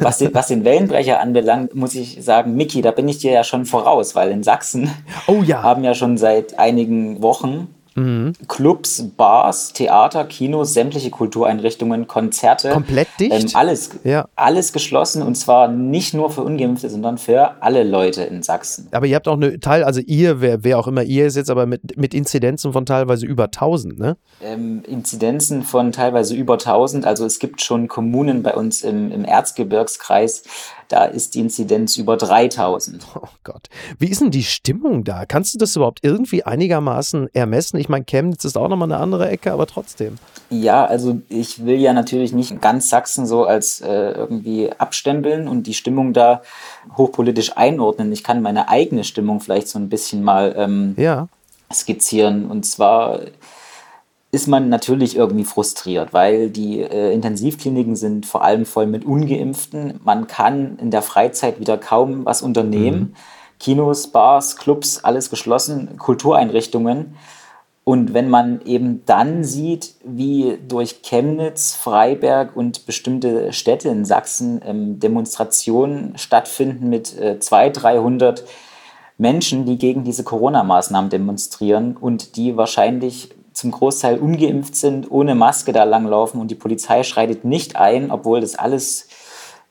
was 0.00 0.18
den, 0.18 0.34
was 0.34 0.48
den 0.48 0.64
Wellenbrecher 0.64 1.20
anbelangt, 1.20 1.74
muss 1.74 1.94
ich 1.94 2.18
sagen, 2.24 2.56
Miki, 2.56 2.82
da 2.82 2.90
bin 2.90 3.08
ich 3.08 3.18
dir 3.18 3.32
ja 3.32 3.44
schon 3.44 3.66
voraus, 3.66 4.14
weil 4.14 4.30
in 4.30 4.42
Sachsen 4.42 4.90
oh, 5.28 5.42
ja. 5.44 5.62
haben 5.62 5.84
ja 5.84 5.94
schon 5.94 6.18
seit 6.18 6.58
einigen 6.58 7.22
Wochen 7.22 7.68
Mhm. 7.96 8.34
Clubs, 8.46 9.02
Bars, 9.16 9.72
Theater, 9.72 10.24
Kinos, 10.24 10.74
sämtliche 10.74 11.10
Kultureinrichtungen, 11.10 12.06
Konzerte. 12.06 12.70
Komplett 12.70 13.08
dicht? 13.18 13.32
Ähm, 13.32 13.50
alles, 13.54 13.90
ja. 14.04 14.28
alles 14.36 14.72
geschlossen 14.72 15.22
und 15.22 15.34
zwar 15.34 15.68
nicht 15.68 16.12
nur 16.12 16.30
für 16.30 16.42
Ungeimpfte, 16.42 16.90
sondern 16.90 17.16
für 17.16 17.62
alle 17.62 17.84
Leute 17.84 18.22
in 18.22 18.42
Sachsen. 18.42 18.88
Aber 18.92 19.06
ihr 19.06 19.16
habt 19.16 19.26
auch 19.28 19.36
eine 19.36 19.58
Teil, 19.60 19.82
also 19.82 20.00
ihr, 20.00 20.42
wer, 20.42 20.62
wer 20.62 20.78
auch 20.78 20.86
immer 20.86 21.02
ihr 21.02 21.26
ist 21.26 21.36
jetzt, 21.36 21.50
aber 21.50 21.64
mit, 21.64 21.96
mit 21.96 22.12
Inzidenzen 22.12 22.72
von 22.72 22.84
teilweise 22.84 23.24
über 23.26 23.44
1000, 23.44 23.98
ne? 23.98 24.16
Ähm, 24.42 24.82
Inzidenzen 24.86 25.62
von 25.62 25.90
teilweise 25.92 26.34
über 26.34 26.54
1000. 26.54 27.06
Also 27.06 27.24
es 27.24 27.38
gibt 27.38 27.62
schon 27.62 27.88
Kommunen 27.88 28.42
bei 28.42 28.54
uns 28.54 28.82
im, 28.82 29.10
im 29.10 29.24
Erzgebirgskreis, 29.24 30.42
da 30.88 31.04
ist 31.04 31.34
die 31.34 31.40
Inzidenz 31.40 31.96
über 31.96 32.16
3000. 32.16 33.04
Oh 33.16 33.28
Gott. 33.44 33.68
Wie 33.98 34.08
ist 34.08 34.20
denn 34.20 34.30
die 34.30 34.44
Stimmung 34.44 35.02
da? 35.02 35.24
Kannst 35.24 35.54
du 35.54 35.58
das 35.58 35.74
überhaupt 35.74 36.00
irgendwie 36.02 36.44
einigermaßen 36.44 37.28
ermessen? 37.34 37.78
Ich 37.78 37.88
meine, 37.88 38.04
Chemnitz 38.04 38.44
ist 38.44 38.56
auch 38.56 38.68
nochmal 38.68 38.92
eine 38.92 39.00
andere 39.00 39.28
Ecke, 39.28 39.52
aber 39.52 39.66
trotzdem. 39.66 40.18
Ja, 40.50 40.84
also 40.84 41.20
ich 41.28 41.64
will 41.64 41.78
ja 41.80 41.92
natürlich 41.92 42.32
nicht 42.32 42.60
ganz 42.60 42.88
Sachsen 42.88 43.26
so 43.26 43.44
als 43.44 43.80
äh, 43.80 44.12
irgendwie 44.12 44.70
abstempeln 44.72 45.48
und 45.48 45.66
die 45.66 45.74
Stimmung 45.74 46.12
da 46.12 46.42
hochpolitisch 46.96 47.56
einordnen. 47.56 48.12
Ich 48.12 48.22
kann 48.22 48.42
meine 48.42 48.68
eigene 48.68 49.04
Stimmung 49.04 49.40
vielleicht 49.40 49.68
so 49.68 49.78
ein 49.78 49.88
bisschen 49.88 50.22
mal 50.22 50.54
ähm, 50.56 50.94
ja. 50.98 51.28
skizzieren. 51.72 52.46
Und 52.50 52.64
zwar 52.64 53.20
ist 54.36 54.48
man 54.48 54.68
natürlich 54.68 55.16
irgendwie 55.16 55.46
frustriert, 55.46 56.12
weil 56.12 56.50
die 56.50 56.82
äh, 56.82 57.10
Intensivkliniken 57.14 57.96
sind 57.96 58.26
vor 58.26 58.44
allem 58.44 58.66
voll 58.66 58.86
mit 58.86 59.06
ungeimpften. 59.06 59.98
Man 60.04 60.26
kann 60.26 60.76
in 60.76 60.90
der 60.90 61.00
Freizeit 61.00 61.58
wieder 61.58 61.78
kaum 61.78 62.26
was 62.26 62.42
unternehmen. 62.42 62.98
Mhm. 62.98 63.14
Kinos, 63.58 64.08
Bars, 64.08 64.56
Clubs, 64.58 65.02
alles 65.02 65.30
geschlossen, 65.30 65.96
Kultureinrichtungen. 65.96 67.16
Und 67.82 68.12
wenn 68.12 68.28
man 68.28 68.60
eben 68.66 69.06
dann 69.06 69.42
sieht, 69.42 69.94
wie 70.04 70.58
durch 70.68 71.00
Chemnitz, 71.00 71.74
Freiberg 71.74 72.54
und 72.54 72.84
bestimmte 72.84 73.54
Städte 73.54 73.88
in 73.88 74.04
Sachsen 74.04 74.60
ähm, 74.66 75.00
Demonstrationen 75.00 76.18
stattfinden 76.18 76.90
mit 76.90 77.18
äh, 77.18 77.38
200, 77.38 77.82
300 77.82 78.44
Menschen, 79.16 79.64
die 79.64 79.78
gegen 79.78 80.04
diese 80.04 80.24
Corona-Maßnahmen 80.24 81.08
demonstrieren 81.08 81.96
und 81.96 82.36
die 82.36 82.58
wahrscheinlich 82.58 83.30
zum 83.56 83.70
Großteil 83.70 84.18
ungeimpft 84.18 84.76
sind, 84.76 85.10
ohne 85.10 85.34
Maske 85.34 85.72
da 85.72 85.84
langlaufen 85.84 86.42
und 86.42 86.50
die 86.50 86.54
Polizei 86.54 87.02
schreitet 87.02 87.46
nicht 87.46 87.76
ein, 87.76 88.10
obwohl 88.10 88.42
das 88.42 88.54
alles 88.54 89.08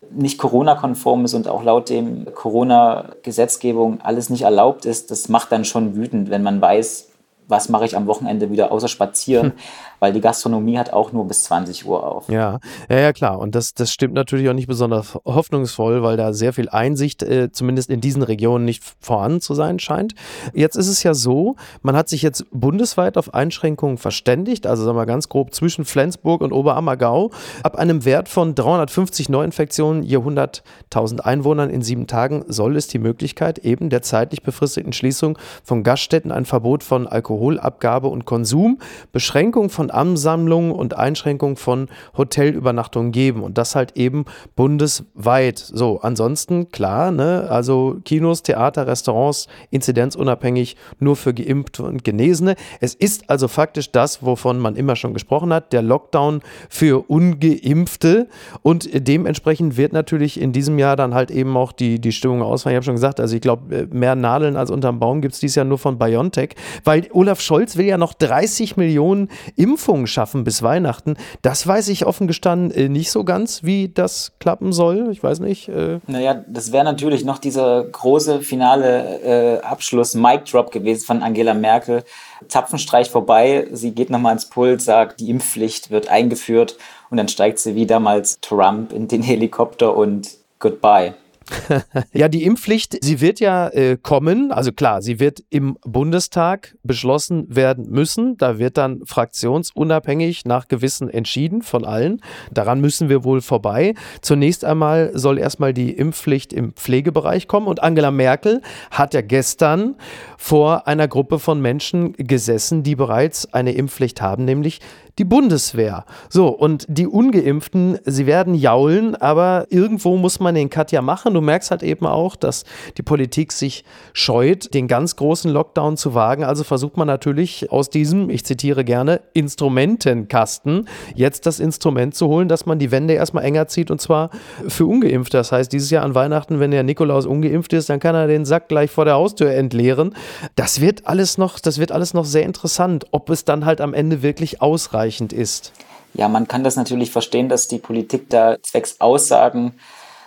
nicht 0.09 0.39
Corona-konform 0.39 1.25
ist 1.25 1.35
und 1.35 1.47
auch 1.47 1.63
laut 1.63 1.89
dem 1.89 2.25
Corona-Gesetzgebung 2.33 4.01
alles 4.01 4.31
nicht 4.31 4.41
erlaubt 4.41 4.85
ist, 4.85 5.11
das 5.11 5.29
macht 5.29 5.51
dann 5.51 5.65
schon 5.65 5.95
wütend, 5.95 6.31
wenn 6.31 6.41
man 6.41 6.59
weiß, 6.59 7.09
was 7.47 7.69
mache 7.69 7.85
ich 7.85 7.95
am 7.95 8.07
Wochenende 8.07 8.49
wieder 8.49 8.71
außer 8.71 8.87
spazieren, 8.87 9.51
hm. 9.51 9.53
weil 9.99 10.13
die 10.13 10.21
Gastronomie 10.21 10.77
hat 10.77 10.93
auch 10.93 11.11
nur 11.11 11.27
bis 11.27 11.43
20 11.45 11.85
Uhr 11.85 12.05
auf. 12.05 12.29
Ja, 12.29 12.59
ja, 12.89 12.99
ja 12.99 13.13
klar. 13.13 13.39
Und 13.39 13.55
das, 13.55 13.73
das 13.73 13.91
stimmt 13.91 14.13
natürlich 14.13 14.49
auch 14.49 14.53
nicht 14.53 14.67
besonders 14.67 15.15
hoffnungsvoll, 15.25 16.03
weil 16.03 16.17
da 16.17 16.33
sehr 16.33 16.53
viel 16.53 16.69
Einsicht, 16.69 17.23
äh, 17.23 17.51
zumindest 17.51 17.89
in 17.89 18.01
diesen 18.01 18.23
Regionen, 18.23 18.65
nicht 18.65 18.83
vorhanden 18.99 19.41
zu 19.41 19.53
sein 19.53 19.79
scheint. 19.79 20.15
Jetzt 20.53 20.75
ist 20.75 20.87
es 20.87 21.03
ja 21.03 21.13
so, 21.13 21.55
man 21.81 21.95
hat 21.95 22.09
sich 22.09 22.21
jetzt 22.21 22.45
bundesweit 22.51 23.17
auf 23.17 23.33
Einschränkungen 23.33 23.97
verständigt, 23.97 24.67
also 24.67 24.83
sagen 24.83 24.97
wir 24.97 25.05
ganz 25.05 25.29
grob 25.29 25.53
zwischen 25.53 25.85
Flensburg 25.85 26.41
und 26.41 26.51
Oberammergau. 26.51 27.31
Ab 27.63 27.75
einem 27.75 28.05
Wert 28.05 28.29
von 28.29 28.55
350 28.55 29.29
Neuinfektionen 29.29 30.03
je 30.03 30.17
100.000 30.17 31.21
Einwohnern 31.21 31.69
in 31.69 31.81
sieben 31.81 32.07
Tagen 32.07 32.43
soll 32.47 32.75
es 32.75 32.87
die 32.87 32.99
Möglichkeit 32.99 33.59
eben 33.59 33.89
der 33.89 34.01
zeitlich 34.01 34.43
befristeten 34.43 34.93
Schließung 34.93 35.37
von 35.63 35.83
Gaststätten, 35.83 36.31
ein 36.31 36.45
Verbot 36.45 36.83
von 36.83 37.07
Alkohol 37.07 37.45
Alkoholabgabe 37.45 38.07
und 38.07 38.25
Konsum, 38.25 38.79
Beschränkung 39.11 39.69
von 39.69 39.84
Ansammlungen 39.91 40.71
und 40.71 40.97
Einschränkung 40.97 41.55
von 41.55 41.87
Hotelübernachtungen 42.17 43.11
geben. 43.11 43.43
Und 43.43 43.57
das 43.57 43.75
halt 43.75 43.95
eben 43.95 44.25
bundesweit. 44.55 45.59
So, 45.59 45.99
ansonsten 46.01 46.69
klar, 46.69 47.11
ne, 47.11 47.47
also 47.49 47.97
Kinos, 48.05 48.43
Theater, 48.43 48.87
Restaurants, 48.87 49.47
inzidenzunabhängig 49.71 50.75
nur 50.99 51.15
für 51.15 51.33
Geimpfte 51.33 51.83
und 51.83 52.03
Genesene. 52.03 52.55
Es 52.79 52.93
ist 52.93 53.29
also 53.29 53.47
faktisch 53.47 53.91
das, 53.91 54.23
wovon 54.23 54.59
man 54.59 54.75
immer 54.75 54.95
schon 54.95 55.13
gesprochen 55.13 55.53
hat, 55.53 55.73
der 55.73 55.81
Lockdown 55.81 56.41
für 56.69 57.09
Ungeimpfte. 57.09 58.27
Und 58.61 58.89
dementsprechend 58.93 59.77
wird 59.77 59.93
natürlich 59.93 60.39
in 60.39 60.51
diesem 60.51 60.79
Jahr 60.79 60.95
dann 60.95 61.13
halt 61.13 61.31
eben 61.31 61.55
auch 61.57 61.71
die, 61.71 61.99
die 61.99 62.11
Stimmung 62.11 62.41
ausfallen. 62.41 62.73
Ich 62.73 62.77
habe 62.77 62.85
schon 62.85 62.95
gesagt, 62.95 63.19
also 63.19 63.35
ich 63.35 63.41
glaube, 63.41 63.87
mehr 63.91 64.15
Nadeln 64.15 64.55
als 64.55 64.71
unterm 64.71 64.99
Baum 64.99 65.21
gibt 65.21 65.33
es 65.33 65.39
dieses 65.39 65.55
Jahr 65.55 65.65
nur 65.65 65.77
von 65.77 65.97
BioNTech, 65.97 66.55
weil 66.83 67.07
Olaf 67.11 67.41
Scholz 67.41 67.77
will 67.77 67.85
ja 67.85 67.97
noch 67.97 68.13
30 68.13 68.77
Millionen 68.77 69.29
Impfungen 69.75 70.07
schaffen 70.07 70.45
bis 70.45 70.63
Weihnachten. 70.63 71.17
Das 71.41 71.67
weiß 71.67 71.89
ich 71.89 72.05
offen 72.05 72.27
gestanden 72.27 72.71
äh, 72.71 72.87
nicht 72.87 73.11
so 73.11 73.25
ganz, 73.25 73.61
wie 73.63 73.89
das 73.89 74.31
klappen 74.39 74.71
soll. 74.71 75.09
Ich 75.11 75.21
weiß 75.21 75.41
nicht. 75.41 75.67
Äh. 75.67 75.99
Naja, 76.07 76.45
das 76.47 76.71
wäre 76.71 76.85
natürlich 76.85 77.25
noch 77.25 77.39
dieser 77.39 77.83
große 77.83 78.39
finale 78.39 79.59
äh, 79.59 79.61
Abschluss, 79.61 80.15
Mic 80.15 80.45
Drop 80.49 80.71
gewesen 80.71 81.05
von 81.05 81.21
Angela 81.21 81.53
Merkel. 81.53 82.05
Zapfenstreich 82.47 83.09
vorbei, 83.09 83.67
sie 83.73 83.91
geht 83.91 84.09
nochmal 84.09 84.31
ins 84.31 84.45
Pult, 84.45 84.81
sagt, 84.81 85.19
die 85.19 85.29
Impfpflicht 85.29 85.91
wird 85.91 86.07
eingeführt 86.07 86.77
und 87.09 87.17
dann 87.17 87.27
steigt 87.27 87.59
sie 87.59 87.75
wie 87.75 87.85
damals 87.85 88.39
Trump 88.39 88.93
in 88.93 89.09
den 89.09 89.23
Helikopter 89.23 89.95
und 89.95 90.29
goodbye. 90.59 91.15
ja, 92.13 92.27
die 92.27 92.43
Impfpflicht, 92.43 93.03
sie 93.03 93.21
wird 93.21 93.39
ja 93.39 93.67
äh, 93.69 93.97
kommen. 94.01 94.51
Also 94.51 94.71
klar, 94.71 95.01
sie 95.01 95.19
wird 95.19 95.43
im 95.49 95.77
Bundestag 95.85 96.75
beschlossen 96.83 97.45
werden 97.55 97.89
müssen. 97.89 98.37
Da 98.37 98.57
wird 98.59 98.77
dann 98.77 99.05
fraktionsunabhängig 99.05 100.45
nach 100.45 100.67
Gewissen 100.67 101.09
entschieden 101.09 101.61
von 101.61 101.85
allen. 101.85 102.21
Daran 102.51 102.81
müssen 102.81 103.09
wir 103.09 103.23
wohl 103.23 103.41
vorbei. 103.41 103.93
Zunächst 104.21 104.65
einmal 104.65 105.11
soll 105.13 105.37
erstmal 105.37 105.73
die 105.73 105.91
Impfpflicht 105.91 106.53
im 106.53 106.73
Pflegebereich 106.73 107.47
kommen. 107.47 107.67
Und 107.67 107.83
Angela 107.83 108.11
Merkel 108.11 108.61
hat 108.91 109.13
ja 109.13 109.21
gestern 109.21 109.95
vor 110.37 110.87
einer 110.87 111.07
Gruppe 111.07 111.39
von 111.39 111.61
Menschen 111.61 112.13
gesessen, 112.13 112.83
die 112.83 112.95
bereits 112.95 113.53
eine 113.53 113.73
Impfpflicht 113.73 114.21
haben, 114.21 114.45
nämlich 114.45 114.79
die 115.17 115.23
Bundeswehr. 115.23 116.05
So, 116.29 116.49
und 116.49 116.85
die 116.89 117.07
Ungeimpften, 117.07 117.99
sie 118.05 118.25
werden 118.25 118.53
jaulen, 118.53 119.15
aber 119.15 119.67
irgendwo 119.69 120.17
muss 120.17 120.39
man 120.39 120.55
den 120.55 120.69
Cut 120.69 120.91
ja 120.91 121.01
machen. 121.01 121.33
Du 121.33 121.41
merkst 121.41 121.71
halt 121.71 121.83
eben 121.83 122.05
auch, 122.05 122.35
dass 122.35 122.65
die 122.97 123.01
Politik 123.01 123.53
sich 123.53 123.85
scheut, 124.11 124.73
den 124.73 124.87
ganz 124.87 125.15
großen 125.15 125.49
Lockdown 125.51 125.95
zu 125.95 126.13
wagen. 126.13 126.43
Also 126.43 126.63
versucht 126.63 126.97
man 126.97 127.07
natürlich 127.07 127.71
aus 127.71 127.89
diesem, 127.89 128.29
ich 128.29 128.45
zitiere 128.45 128.83
gerne, 128.83 129.21
Instrumentenkasten 129.33 130.87
jetzt 131.15 131.45
das 131.45 131.59
Instrument 131.59 132.13
zu 132.13 132.27
holen, 132.27 132.49
dass 132.49 132.65
man 132.65 132.77
die 132.77 132.91
Wände 132.91 133.13
erstmal 133.13 133.45
enger 133.45 133.67
zieht 133.67 133.91
und 133.91 134.01
zwar 134.01 134.31
für 134.67 134.85
Ungeimpfte. 134.85 135.37
Das 135.37 135.53
heißt, 135.53 135.71
dieses 135.71 135.89
Jahr 135.91 136.03
an 136.03 136.13
Weihnachten, 136.15 136.59
wenn 136.59 136.71
der 136.71 136.83
Nikolaus 136.83 137.25
ungeimpft 137.25 137.71
ist, 137.71 137.89
dann 137.89 138.01
kann 138.01 138.15
er 138.15 138.27
den 138.27 138.43
Sack 138.43 138.67
gleich 138.67 138.91
vor 138.91 139.05
der 139.05 139.13
Haustür 139.13 139.51
entleeren. 139.51 140.13
Das 140.55 140.81
wird 140.81 141.07
alles 141.07 141.37
noch, 141.37 141.59
das 141.59 141.79
wird 141.79 141.93
alles 141.93 142.13
noch 142.13 142.25
sehr 142.25 142.43
interessant, 142.43 143.05
ob 143.11 143.29
es 143.29 143.45
dann 143.45 143.65
halt 143.65 143.79
am 143.79 143.93
Ende 143.93 144.21
wirklich 144.21 144.61
ausreicht 144.61 145.04
ausreichend 145.05 145.33
ist? 145.33 145.71
Ja, 146.13 146.29
man 146.29 146.47
kann 146.47 146.63
das 146.63 146.75
natürlich 146.75 147.11
verstehen, 147.11 147.49
dass 147.49 147.67
die 147.67 147.77
Politik 147.77 148.29
da 148.29 148.57
zwecks 148.61 148.99
Aussagen 148.99 149.73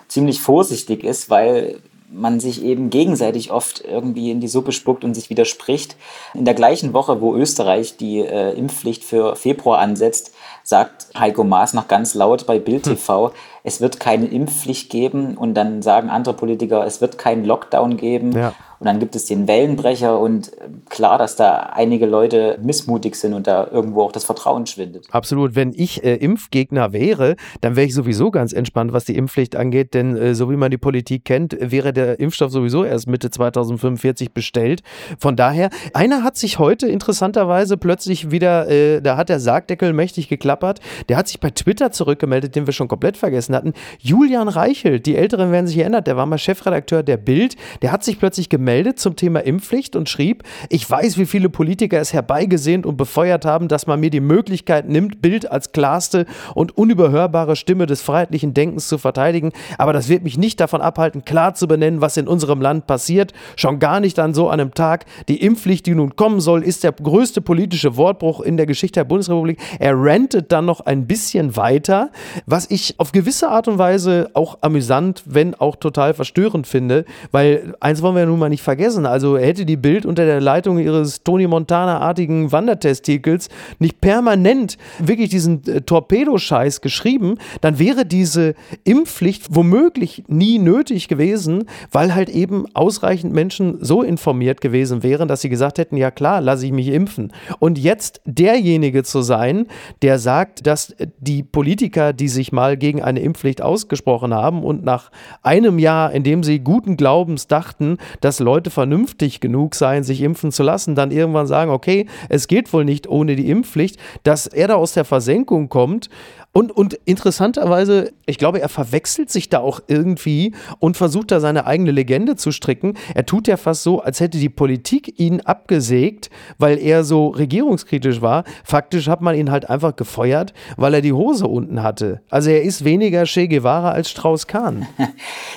ziemlich 0.07 0.41
vorsichtig 0.41 1.03
ist, 1.05 1.31
weil 1.31 1.81
man 2.11 2.41
sich 2.41 2.63
eben 2.63 2.89
gegenseitig 2.89 3.51
oft 3.51 3.85
irgendwie 3.85 4.31
in 4.31 4.41
die 4.41 4.49
Suppe 4.49 4.73
spuckt 4.73 5.05
und 5.05 5.15
sich 5.15 5.29
widerspricht. 5.29 5.97
In 6.33 6.47
der 6.47 6.55
gleichen 6.55 6.95
Woche, 6.95 7.21
wo 7.21 7.35
Österreich 7.35 7.99
die 7.99 8.21
äh, 8.21 8.53
Impfpflicht 8.53 9.05
für 9.05 9.37
Februar 9.37 9.79
ansetzt, 9.79 10.33
sagt 10.63 11.09
Heiko 11.19 11.45
Maas 11.45 11.75
noch 11.75 11.89
ganz 11.89 12.15
laut 12.15 12.47
bei 12.47 12.59
Bild 12.59 12.85
TV, 12.85 13.29
hm. 13.29 13.35
es 13.63 13.83
wird 13.83 14.01
keine 14.01 14.27
Impfpflicht 14.27 14.91
geben 14.91 15.37
und 15.37 15.55
dann 15.55 15.83
sagen 15.83 16.09
andere 16.09 16.35
Politiker, 16.35 16.87
es 16.87 17.03
wird 17.03 17.19
keinen 17.19 17.45
Lockdown 17.45 17.99
geben. 17.99 18.33
Ja. 18.33 18.55
Und 18.81 18.87
dann 18.87 19.01
gibt 19.01 19.17
es 19.17 19.25
den 19.25 19.49
Wellenbrecher 19.49 20.19
und 20.19 20.53
äh, 20.59 20.69
klar, 20.89 21.19
dass 21.19 21.35
da 21.35 21.71
einige 21.73 22.07
Leute 22.07 22.59
missmutig 22.63 23.17
sind 23.17 23.35
und 23.35 23.47
da 23.47 23.67
irgendwo 23.71 24.03
auch 24.03 24.13
das 24.13 24.25
Vertrauen 24.25 24.67
schwindet. 24.67 25.07
Absolut. 25.11 25.57
Wenn 25.57 25.73
ich 25.75 26.05
äh, 26.05 26.15
Impfgegner 26.15 26.93
wäre, 26.93 27.35
dann 27.61 27.75
wäre 27.75 27.87
ich 27.87 27.95
sowieso 27.95 28.31
ganz 28.31 28.53
entspannt, 28.53 28.93
was 28.93 29.05
die 29.05 29.17
Impfpflicht 29.17 29.57
angeht, 29.57 29.95
denn 29.95 30.17
äh, 30.17 30.35
so 30.35 30.51
wie 30.51 30.57
man 30.57 30.71
die 30.71 30.79
Politik 30.79 31.25
kennt, 31.25 31.57
wäre 31.59 31.93
der 31.93 32.21
Impfstoff 32.21 32.53
sowieso 32.53 32.85
erst 32.85 33.09
Mitte 33.09 33.31
2045 33.31 34.33
bestellt. 34.33 34.83
Von 35.19 35.35
daher, 35.35 35.71
einer 35.93 36.23
hat 36.23 36.37
sich 36.37 36.59
heute 36.61 36.87
interessanterweise 36.87 37.77
plötzlich 37.77 38.31
wieder, 38.31 38.69
äh, 38.69 39.01
da 39.03 39.17
hat 39.17 39.29
der 39.29 39.41
Sargdeckel 39.41 39.93
mächtig 39.93 40.29
geklappert, 40.29 40.79
der 41.09 41.17
hat 41.17 41.27
sich 41.27 41.41
bei 41.41 41.51
Twitter 41.51 41.91
zurückgemeldet, 41.91 42.55
den 42.55 42.67
wir 42.67 42.73
schon 42.73 42.89
komplett 42.89 43.17
vergessen 43.17 43.57
hatten. 43.57 43.73
Julian 43.99 44.49
Reichelt, 44.49 45.07
die 45.07 45.17
Älteren 45.17 45.51
werden 45.51 45.67
sich 45.67 45.79
erinnern, 45.79 46.05
der 46.05 46.17
war 46.17 46.27
mal 46.27 46.39
Chefredakteur 46.39 47.03
der 47.03 47.17
Bild, 47.17 47.57
der 47.83 47.91
hat 47.91 48.05
sich 48.05 48.21
plötzlich 48.21 48.49
gemeldet, 48.49 48.68
gemeldet 48.69 48.99
zum 48.99 49.17
Thema 49.17 49.41
Impfpflicht 49.41 49.97
und 49.97 50.11
schrieb, 50.11 50.43
ich 50.69 50.89
weiß, 50.89 51.17
wie 51.17 51.25
viele 51.25 51.49
Politiker 51.49 51.99
es 52.01 52.13
herbeigesehnt 52.13 52.85
und 52.85 52.99
befeuert 52.99 53.47
haben, 53.47 53.67
dass 53.67 53.87
man 53.87 53.99
mir 53.99 54.11
die 54.11 54.21
Möglichkeit 54.21 54.87
nimmt, 54.91 55.23
Bild 55.23 55.51
als 55.51 55.73
klarste 55.73 56.27
und 56.55 56.77
unüberhörbare 56.77 57.57
Stimme 57.57 57.87
des 57.87 58.03
freiheitlichen 58.03 58.53
Denkens 58.53 58.87
zu 58.87 58.99
verteidigen, 58.99 59.53
aber 59.79 59.95
das 59.95 60.11
wird 60.11 60.23
mich 60.23 60.37
nicht 60.37 60.61
davon 60.61 60.83
abhalten, 60.83 61.25
klar 61.25 61.55
zu 61.55 61.67
benennen, 61.67 62.03
was 62.03 62.19
in 62.19 62.29
unserem 62.29 62.61
Land 62.61 62.87
passiert, 62.87 63.33
schon 63.57 63.79
gar 63.79 64.01
nicht 64.01 64.19
an 64.19 64.35
so 64.35 64.51
einem 64.51 64.75
Tag. 64.75 65.07
Die 65.29 65.41
Impfpflicht, 65.41 65.87
die 65.87 65.95
nun 65.95 66.15
kommen 66.15 66.41
soll, 66.41 66.63
ist 66.63 66.85
der 66.85 66.93
größte 66.93 67.41
politische 67.41 67.97
Wortbruch 67.97 68.43
in 68.43 68.59
der 68.59 68.67
Geschichte 68.67 69.01
der 69.01 69.05
Bundesrepublik. 69.05 69.59
Er 69.79 69.95
rantet 69.97 70.53
dann 70.53 70.67
noch 70.67 70.81
ein 70.81 71.07
bisschen 71.07 71.57
weiter, 71.57 72.11
was 72.45 72.71
ich 72.71 73.01
auf 73.01 73.13
gewisse 73.13 73.49
Art 73.49 73.67
und 73.67 73.79
Weise 73.79 74.29
auch 74.35 74.59
amüsant, 74.61 75.23
wenn 75.25 75.55
auch 75.55 75.77
total 75.77 76.13
verstörend 76.13 76.67
finde, 76.67 77.07
weil 77.33 77.75
eins 77.81 78.03
wollen 78.03 78.15
wir 78.15 78.21
ja 78.21 78.27
nun 78.27 78.39
mal 78.39 78.51
nicht 78.51 78.58
nicht 78.59 78.65
vergessen. 78.65 79.07
Also 79.07 79.39
hätte 79.39 79.65
die 79.65 79.77
Bild 79.77 80.05
unter 80.05 80.25
der 80.25 80.41
Leitung 80.41 80.79
ihres 80.79 81.23
Tony 81.23 81.47
Montana-artigen 81.47 82.51
Wandertestikels 82.51 83.49
nicht 83.79 84.01
permanent 84.01 84.79
wirklich 84.99 85.31
diesen 85.31 85.65
äh, 85.67 85.81
Torpedoscheiß 85.83 86.81
geschrieben, 86.81 87.37
dann 87.61 87.79
wäre 87.79 88.05
diese 88.05 88.55
Impfpflicht 88.83 89.47
womöglich 89.51 90.25
nie 90.27 90.59
nötig 90.59 91.07
gewesen, 91.07 91.65
weil 91.93 92.15
halt 92.15 92.29
eben 92.29 92.65
ausreichend 92.75 93.33
Menschen 93.33 93.79
so 93.81 94.03
informiert 94.03 94.61
gewesen 94.61 95.03
wären, 95.05 95.29
dass 95.29 95.43
sie 95.43 95.49
gesagt 95.49 95.79
hätten, 95.79 95.97
ja 95.97 96.11
klar, 96.11 96.41
lasse 96.41 96.67
ich 96.67 96.73
mich 96.73 96.89
impfen. 96.89 97.33
Und 97.61 97.79
jetzt 97.79 98.21
derjenige 98.25 99.05
zu 99.05 99.23
sein, 99.23 99.67
der 100.03 100.19
sagt, 100.19 100.67
dass 100.67 100.97
die 101.19 101.45
Politiker, 101.45 102.13
die 102.13 102.29
sich 102.29 102.51
mal 102.51 102.77
gegen 102.77 103.03
eine 103.03 103.21
Impfpflicht 103.21 103.63
ausgesprochen 103.63 104.35
haben 104.35 104.65
und 104.65 104.85
nach 104.85 105.11
einem 105.43 105.79
Jahr, 105.79 106.11
in 106.13 106.25
dem 106.25 106.43
sie 106.43 106.59
guten 106.59 106.97
Glaubens 106.97 107.47
dachten, 107.47 107.99
dass 108.21 108.41
Leute 108.41 108.48
vernünftig 108.71 109.41
genug 109.41 109.75
seien, 109.75 110.05
sich 110.05 110.23
impfen 110.23 110.53
zu 110.53 110.63
lassen, 110.63 110.95
dann 110.95 111.11
irgendwann 111.11 111.47
sagen, 111.47 111.71
okay, 111.71 112.07
es 112.29 112.49
geht 112.49 112.73
wohl 112.73 112.85
nicht 112.85 113.09
ohne 113.09 113.37
die 113.37 113.51
Impfpflicht, 113.51 113.99
dass 114.23 114.47
er 114.47 114.69
da 114.69 114.75
aus 114.75 114.93
der 114.93 115.05
Versenkung 115.05 115.69
kommt 115.69 116.09
und, 116.53 116.73
und 116.73 116.95
interessanterweise, 117.05 118.13
ich 118.27 118.39
glaube, 118.39 118.61
er 118.61 118.69
verwechselt 118.69 119.31
sich 119.31 119.49
da 119.49 119.59
auch 119.61 119.81
irgendwie 119.87 120.55
und 120.79 120.97
versucht 120.97 121.31
da 121.31 121.41
seine 121.41 121.67
eigene 121.67 121.91
Legende 121.91 122.37
zu 122.37 122.53
stricken. 122.53 122.95
Er 123.15 123.27
tut 123.27 123.47
ja 123.47 123.57
fast 123.57 123.83
so, 123.83 124.01
als 124.01 124.19
hätte 124.19 124.39
die 124.39 124.49
Politik 124.49 125.21
ihn 125.21 125.43
abgesägt, 125.43 126.31
weil 126.57 126.79
er 126.79 127.05
so 127.05 127.29
regierungskritisch 127.29 128.23
war. 128.23 128.45
Faktisch 128.65 129.09
hat 129.09 129.21
man 129.21 129.37
ihn 129.37 129.51
halt 129.51 129.69
einfach 129.69 129.95
gefeuert, 129.95 130.55
weil 130.77 130.95
er 130.95 131.03
die 131.03 131.13
Hose 131.13 131.47
unten 131.47 131.83
hatte. 131.83 132.23
Also 132.31 132.51
er 132.51 132.63
ist 132.63 132.83
weniger 132.83 133.25
Che 133.25 133.47
Guevara 133.47 133.93
als 133.93 134.11
Strauß-Kahn. 134.11 134.87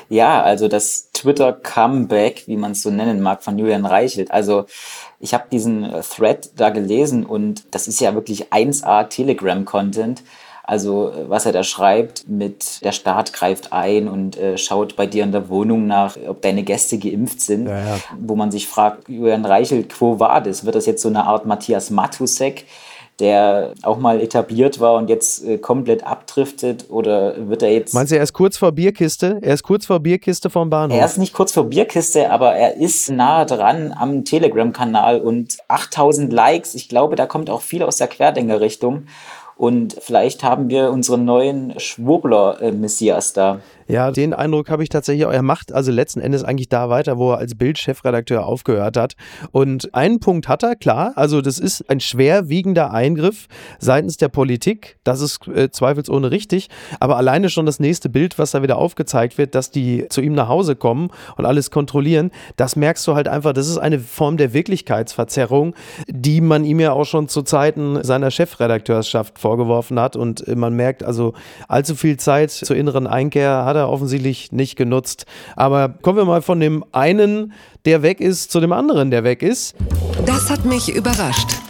Ja, 0.10 0.42
also 0.42 0.68
das 0.68 1.12
Twitter-Comeback, 1.14 2.44
wie 2.48 2.58
man 2.58 2.72
es 2.72 2.82
so 2.82 2.92
nennen 2.92 3.22
mag, 3.22 3.44
von 3.44 3.58
Julian 3.58 3.86
Reichelt. 3.86 4.30
Also 4.30 4.66
ich 5.22 5.34
habe 5.34 5.46
diesen 5.50 5.90
Thread 6.02 6.52
da 6.58 6.70
gelesen 6.70 7.26
und 7.26 7.64
das 7.72 7.88
ist 7.88 8.02
ja 8.02 8.14
wirklich 8.14 8.52
1A 8.52 9.08
Telegram-Content. 9.08 10.24
Also 10.64 11.12
was 11.28 11.46
er 11.46 11.52
da 11.52 11.64
schreibt 11.64 12.28
mit 12.28 12.84
der 12.84 12.92
Staat 12.92 13.34
greift 13.34 13.74
ein 13.74 14.08
und 14.08 14.38
äh, 14.38 14.58
schaut 14.58 14.96
bei 14.96 15.08
dir 15.08 15.24
in 15.24 15.32
der 15.32 15.50
Wohnung 15.50 15.88
nach, 15.88 16.18
ob 16.28 16.42
deine 16.42 16.64
Gäste 16.64 16.98
geimpft 16.98 17.42
sind, 17.42 17.68
ja, 17.68 17.80
ja. 17.80 18.00
wo 18.20 18.36
man 18.36 18.52
sich 18.52 18.68
fragt, 18.68 19.10
Julian 19.10 19.46
Reichelt, 19.46 19.90
quo 19.90 20.20
war 20.20 20.42
das? 20.42 20.66
Wird 20.66 20.76
das 20.76 20.86
jetzt 20.86 21.02
so 21.02 21.10
eine 21.10 21.26
Art 21.26 21.46
Matthias 21.46 21.90
Matusek? 21.90 22.66
der 23.22 23.74
auch 23.84 24.00
mal 24.00 24.20
etabliert 24.20 24.80
war 24.80 24.96
und 24.96 25.08
jetzt 25.08 25.46
äh, 25.46 25.60
komplett 25.60 26.04
abdriftet 26.04 26.86
oder 26.90 27.36
wird 27.50 27.62
er 27.62 27.72
jetzt. 27.72 27.94
Meinst 27.94 28.12
du, 28.12 28.18
er 28.18 28.24
ist 28.24 28.34
kurz 28.34 28.58
vor 28.58 28.72
Bierkiste? 28.72 29.38
Er 29.42 29.54
ist 29.54 29.62
kurz 29.62 29.86
vor 29.86 30.00
Bierkiste 30.00 30.50
vom 30.50 30.72
Bahnhof. 30.72 30.98
Er 30.98 31.06
ist 31.06 31.20
nicht 31.20 31.32
kurz 31.32 31.52
vor 31.52 31.66
Bierkiste, 31.66 32.32
aber 32.32 32.56
er 32.56 32.78
ist 32.78 33.12
nah 33.12 33.46
dran 33.46 33.94
am 33.96 34.26
Telegram-Kanal 34.26 35.22
und 35.22 35.58
8000 35.68 36.34
Likes. 36.34 36.74
Ich 36.74 36.90
glaube, 36.90 37.16
da 37.16 37.28
kommt 37.28 37.52
auch 37.52 37.62
viel 37.62 37.84
aus 37.84 37.98
der 37.98 38.08
Querdenker-Richtung. 38.08 39.06
Und 39.62 39.96
vielleicht 40.02 40.42
haben 40.42 40.72
wir 40.72 40.90
unseren 40.90 41.24
neuen 41.24 41.80
Schwurbler-Messias 41.80 43.34
da. 43.34 43.60
Ja, 43.92 44.10
den 44.10 44.34
Eindruck 44.34 44.70
habe 44.70 44.84
ich 44.84 44.90
tatsächlich 44.90 45.26
auch. 45.26 45.34
Er 45.34 45.42
macht 45.42 45.74
also 45.74 45.92
letzten 45.92 46.22
Endes 46.22 46.46
eigentlich 46.46 46.70
da 46.70 46.88
weiter, 46.88 47.18
wo 47.18 47.34
er 47.34 47.40
als 47.40 47.56
Bild-Chefredakteur 47.56 48.46
aufgehört 48.46 48.96
hat. 48.96 49.18
Und 49.52 49.94
einen 49.94 50.22
Punkt 50.22 50.48
hat 50.48 50.64
er, 50.64 50.78
klar. 50.78 51.12
Also, 51.18 51.42
das 51.42 51.60
ist 51.60 51.90
ein 51.90 52.00
schwerwiegender 52.00 52.94
Eingriff 52.94 53.48
seitens 53.80 54.16
der 54.16 54.30
Politik. 54.30 54.98
Das 55.04 55.20
ist 55.20 55.46
äh, 55.50 55.72
zweifelsohne 55.72 56.32
richtig. 56.32 56.70
Aber 57.02 57.18
alleine 57.18 57.50
schon 57.50 57.66
das 57.66 57.82
nächste 57.82 58.08
Bild, 58.08 58.40
was 58.40 58.52
da 58.52 58.64
wieder 58.64 58.78
aufgezeigt 58.78 59.38
wird, 59.38 59.56
dass 59.56 59.72
die 59.72 60.08
zu 60.08 60.22
ihm 60.22 60.36
nach 60.36 60.48
Hause 60.48 60.78
kommen 60.78 61.10
und 61.36 61.46
alles 61.46 61.70
kontrollieren, 61.70 62.32
das 62.56 62.78
merkst 62.78 63.06
du 63.08 63.16
halt 63.16 63.28
einfach. 63.28 63.52
Das 63.52 63.68
ist 63.68 63.78
eine 63.78 64.00
Form 64.00 64.38
der 64.38 64.54
Wirklichkeitsverzerrung, 64.54 65.76
die 66.08 66.40
man 66.40 66.64
ihm 66.64 66.80
ja 66.80 66.94
auch 66.94 67.04
schon 67.04 67.28
zu 67.28 67.42
Zeiten 67.42 68.02
seiner 68.06 68.32
Chefredakteurschaft 68.32 69.38
vorgeworfen 69.38 70.00
hat. 70.00 70.16
Und 70.16 70.48
äh, 70.48 70.56
man 70.56 70.78
merkt 70.78 71.04
also, 71.04 71.34
allzu 71.68 71.96
viel 71.96 72.16
Zeit 72.16 72.52
zur 72.52 72.78
inneren 72.78 73.06
Einkehr 73.06 73.66
hat 73.66 73.76
er 73.76 73.81
er 73.82 73.90
offensichtlich 73.90 74.52
nicht 74.52 74.76
genutzt. 74.76 75.26
Aber 75.56 75.90
kommen 75.90 76.18
wir 76.18 76.26
mal 76.26 76.42
von 76.42 76.60
dem 76.60 76.84
einen, 76.92 77.54
der 77.86 78.02
weg 78.02 78.20
ist, 78.20 78.52
zu 78.52 78.60
dem 78.60 78.74
anderen, 78.74 79.12
der 79.12 79.24
weg 79.24 79.42
ist. 79.42 79.76
Das 80.26 80.50
hat 80.50 80.66
mich 80.66 80.94
überrascht. 80.94 81.61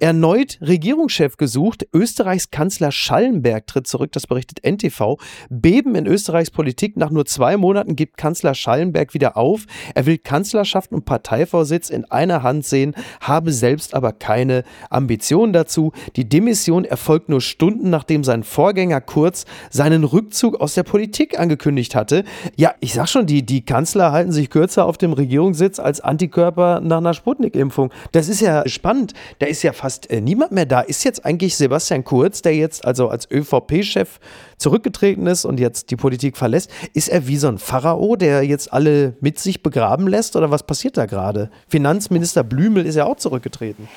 Erneut 0.00 0.58
Regierungschef 0.60 1.36
gesucht. 1.36 1.86
Österreichs 1.92 2.50
Kanzler 2.50 2.92
Schallenberg 2.92 3.66
tritt 3.66 3.86
zurück, 3.86 4.12
das 4.12 4.26
berichtet 4.26 4.64
NTV. 4.64 5.16
Beben 5.48 5.94
in 5.94 6.06
Österreichs 6.06 6.50
Politik. 6.50 6.96
Nach 6.96 7.10
nur 7.10 7.26
zwei 7.26 7.56
Monaten 7.56 7.96
gibt 7.96 8.16
Kanzler 8.16 8.54
Schallenberg 8.54 9.14
wieder 9.14 9.36
auf. 9.36 9.66
Er 9.94 10.06
will 10.06 10.18
Kanzlerschaft 10.18 10.92
und 10.92 11.04
Parteivorsitz 11.04 11.90
in 11.90 12.04
einer 12.06 12.42
Hand 12.42 12.66
sehen, 12.66 12.94
habe 13.20 13.52
selbst 13.52 13.94
aber 13.94 14.12
keine 14.12 14.64
Ambitionen 14.90 15.52
dazu. 15.52 15.92
Die 16.16 16.28
Demission 16.28 16.84
erfolgt 16.84 17.28
nur 17.28 17.40
Stunden, 17.40 17.90
nachdem 17.90 18.24
sein 18.24 18.42
Vorgänger 18.42 19.00
Kurz 19.00 19.46
seinen 19.70 20.04
Rückzug 20.04 20.60
aus 20.60 20.74
der 20.74 20.82
Politik 20.82 21.38
angekündigt 21.38 21.94
hatte. 21.94 22.24
Ja, 22.56 22.74
ich 22.80 22.92
sag 22.92 23.08
schon, 23.08 23.26
die, 23.26 23.44
die 23.44 23.64
Kanzler 23.64 24.12
halten 24.12 24.32
sich 24.32 24.50
kürzer 24.50 24.84
auf 24.84 24.98
dem 24.98 25.12
Regierungssitz 25.12 25.78
als 25.78 26.00
Antikörper 26.00 26.80
nach 26.80 26.98
einer 26.98 27.14
Sputnik-Impfung. 27.14 27.90
Das 28.12 28.28
ist 28.28 28.40
ja 28.40 28.66
spannend. 28.68 29.14
Da 29.38 29.46
ist 29.46 29.62
ja 29.62 29.72
fast 29.72 29.85
fast 29.86 30.10
äh, 30.10 30.20
niemand 30.20 30.50
mehr 30.50 30.66
da. 30.66 30.80
Ist 30.80 31.04
jetzt 31.04 31.24
eigentlich 31.24 31.56
Sebastian 31.56 32.02
Kurz, 32.02 32.42
der 32.42 32.56
jetzt 32.56 32.84
also 32.84 33.08
als 33.08 33.30
ÖVP-Chef 33.30 34.18
zurückgetreten 34.58 35.28
ist 35.28 35.44
und 35.44 35.60
jetzt 35.60 35.92
die 35.92 35.96
Politik 35.96 36.36
verlässt, 36.36 36.72
ist 36.92 37.08
er 37.08 37.28
wie 37.28 37.36
so 37.36 37.46
ein 37.46 37.58
Pharao, 37.58 38.16
der 38.16 38.42
jetzt 38.42 38.72
alle 38.72 39.14
mit 39.20 39.38
sich 39.38 39.62
begraben 39.62 40.08
lässt 40.08 40.34
oder 40.34 40.50
was 40.50 40.64
passiert 40.64 40.96
da 40.96 41.06
gerade? 41.06 41.50
Finanzminister 41.68 42.42
Blümel 42.42 42.84
ist 42.84 42.96
ja 42.96 43.04
auch 43.04 43.16
zurückgetreten. 43.16 43.88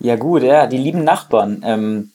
Ja 0.00 0.16
gut, 0.16 0.42
ja, 0.42 0.66
die 0.66 0.78
lieben 0.78 1.04
Nachbarn. 1.04 1.62
Ähm, 1.64 2.10